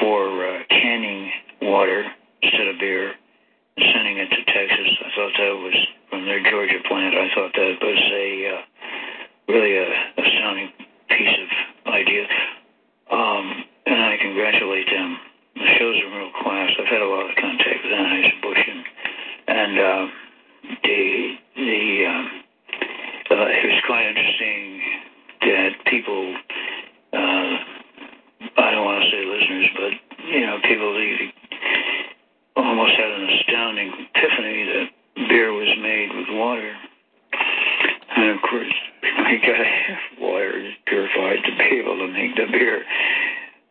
[0.00, 1.30] for uh, canning
[1.62, 2.04] water
[2.42, 3.12] instead of beer
[3.76, 4.88] and sending it to Texas.
[5.04, 7.14] I thought that was from their Georgia plant.
[7.14, 9.86] I thought that was a uh, really a
[10.18, 10.70] astounding
[11.08, 12.24] piece of idea,
[13.10, 15.18] um, and I congratulate them.
[15.56, 16.70] The shows are real class.
[16.78, 18.35] I've had a lot of contact with Anheuser-Busch,
[19.48, 20.06] and, uh,
[20.82, 22.42] the the um,
[23.30, 24.80] uh, it was quite interesting
[25.42, 26.36] that people.
[27.12, 27.56] Uh,
[28.58, 29.92] I don't want to say listeners, but
[30.26, 30.92] you know, people
[32.56, 36.74] almost had an astounding epiphany that beer was made with water,
[38.16, 42.84] and of course, you gotta have water purified to be able to make the beer.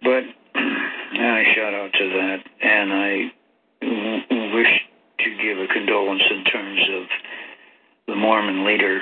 [0.02, 0.24] But
[0.56, 3.32] I shout out to that, and I
[4.54, 4.82] wish
[5.26, 7.04] to give a condolence in terms of
[8.08, 9.02] the Mormon leader,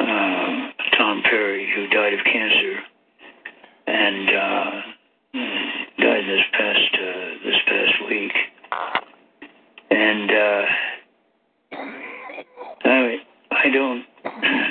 [0.00, 2.78] uh, Tom Perry, who died of cancer,
[3.86, 4.80] and uh,
[5.98, 8.32] died this past uh, this past week.
[9.90, 10.64] And uh,
[12.84, 13.16] I
[13.50, 14.04] I don't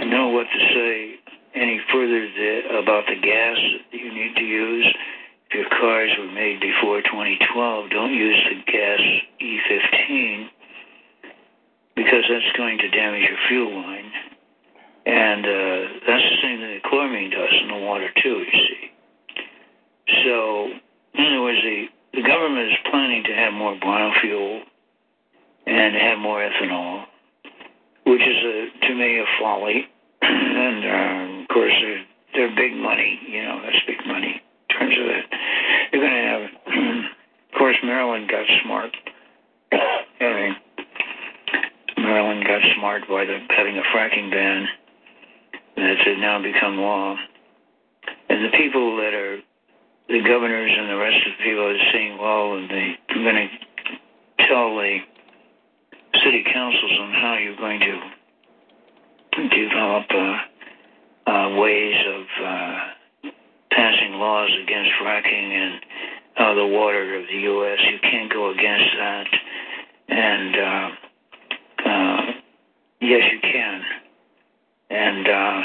[0.09, 1.15] know what to say
[1.53, 3.57] any further th- about the gas
[3.91, 4.95] that you need to use.
[5.55, 8.99] If your cars were made before 2012, don't use the gas
[9.39, 10.47] E15
[11.95, 14.11] because that's going to damage your fuel line.
[15.05, 18.43] And uh, that's the same thing that chloramine does in the water too.
[18.43, 18.91] You see.
[20.25, 20.67] So,
[21.13, 24.59] in other words, the, the government is planning to have more biofuel
[25.67, 27.05] and have more ethanol,
[28.05, 29.87] which is a, to me a folly.
[30.21, 32.03] and uh, of course, they're,
[32.33, 33.21] they're big money.
[33.29, 35.24] You know, that's big money in terms of that.
[35.95, 36.43] You're going to have,
[37.53, 38.91] of course, Maryland got smart.
[40.19, 40.55] Mean,
[41.95, 44.67] Maryland got smart by the, having a fracking ban
[45.77, 47.15] that's had now become law.
[48.27, 49.37] And the people that are
[50.09, 53.47] the governors and the rest of the people are saying, well, and they, are going
[53.47, 54.97] to tell the
[56.25, 62.79] city councils on how you're going to develop uh, uh, ways of uh,
[63.75, 65.85] passing laws against fracking and
[66.37, 67.79] uh, the water of the U.S.
[67.91, 69.27] You can't go against that.
[70.07, 70.89] And uh,
[71.89, 72.21] uh,
[73.01, 73.81] yes, you can.
[74.89, 75.61] And uh,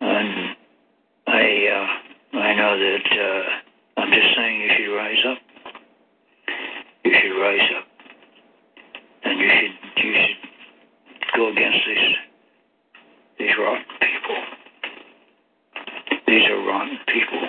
[0.00, 0.56] and
[1.26, 1.42] I
[1.72, 5.38] uh, I know that uh, I'm just saying you should rise up.
[7.04, 7.86] You should rise up,
[9.24, 12.16] and you should you should go against these
[13.38, 14.61] these rotten people.
[16.32, 17.42] These are rotten people,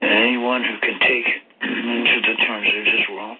[0.00, 1.26] and anyone who can take
[1.60, 3.36] into the terms they're just wrong,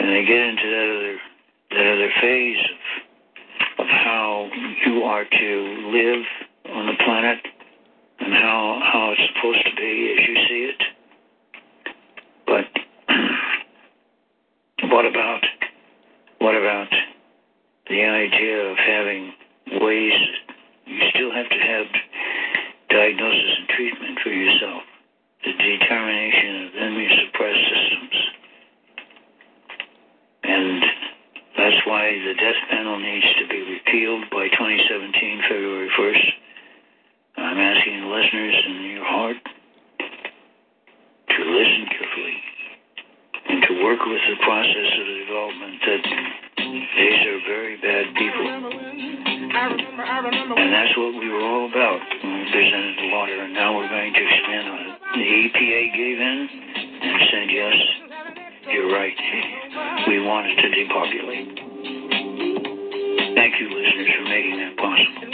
[0.00, 1.16] and they get into that other
[1.70, 2.58] that other phase
[3.78, 4.50] of of how
[4.84, 6.26] you are to live
[6.76, 7.38] on the planet
[8.20, 10.82] and how how it's supposed to be as you see it.
[12.46, 12.66] But
[14.90, 15.40] what about
[16.40, 16.88] what about
[17.88, 19.32] the idea of having
[19.80, 20.12] ways
[20.94, 21.86] you still have to have
[22.90, 24.82] diagnosis and treatment for yourself,
[25.44, 28.16] the determination of immune suppressed systems.
[30.44, 30.82] And
[31.58, 36.28] that's why the death penalty needs to be repealed by 2017, February 1st.
[37.36, 39.36] I'm asking the listeners in your heart
[41.28, 42.38] to listen carefully
[43.48, 46.43] and to work with the process of development that
[46.74, 48.46] these are very bad people.
[49.54, 52.00] And that's what we were all about
[52.44, 54.98] we presented the water, and now we're going to expand on it.
[55.14, 56.48] The EPA gave in
[57.02, 57.76] and said, yes,
[58.72, 59.14] you're right.
[60.08, 61.54] We want it to depopulate.
[63.38, 65.30] Thank you, listeners, for making that possible.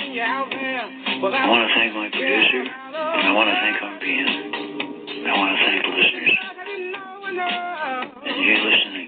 [1.32, 4.28] I want to thank my producer, and I want to thank RBN.
[5.26, 6.34] I want to thank the listeners.
[8.28, 8.99] And you're listening.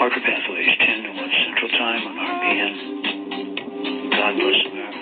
[0.00, 2.72] Parker Pathways, 10 to 1 Central Time on RBN.
[4.16, 5.00] God bless America.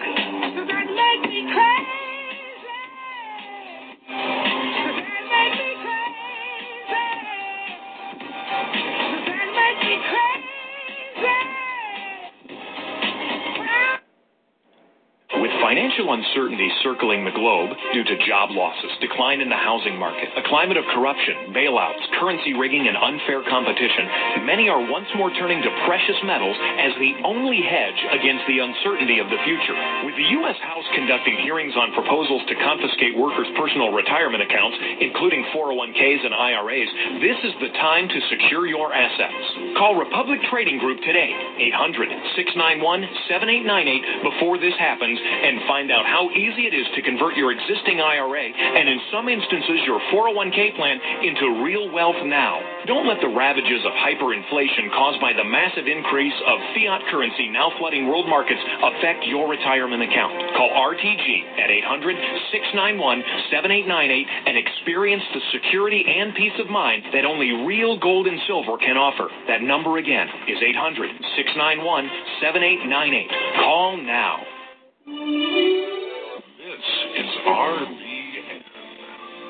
[15.99, 20.43] Financial uncertainty circling the globe due to job losses, decline in the housing market, a
[20.47, 25.71] climate of corruption, bailouts, currency rigging, and unfair competition, many are once more turning to
[25.87, 29.75] precious metals as the only hedge against the uncertainty of the future.
[30.07, 30.59] With the U.S.
[30.63, 36.91] House conducting hearings on proposals to confiscate workers' personal retirement accounts, including 401ks and IRAs,
[37.19, 39.75] this is the time to secure your assets.
[39.75, 41.35] Call Republic Trading Group today,
[41.75, 42.07] 800
[42.39, 47.53] 691 7898 before this happens and find out how easy it is to convert your
[47.53, 52.61] existing IRA and in some instances your 401k plan into real wealth now.
[52.87, 57.73] Don't let the ravages of hyperinflation caused by the massive increase of fiat currency now
[57.79, 60.33] flooding world markets affect your retirement account.
[60.57, 62.17] Call RTG at 800
[62.53, 68.41] 691 7898 and experience the security and peace of mind that only real gold and
[68.47, 69.29] silver can offer.
[69.47, 72.09] That number again is 800 691
[72.41, 73.29] 7898.
[73.61, 75.68] Call now.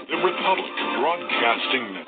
[0.08, 2.07] The Republic Broadcasting Network.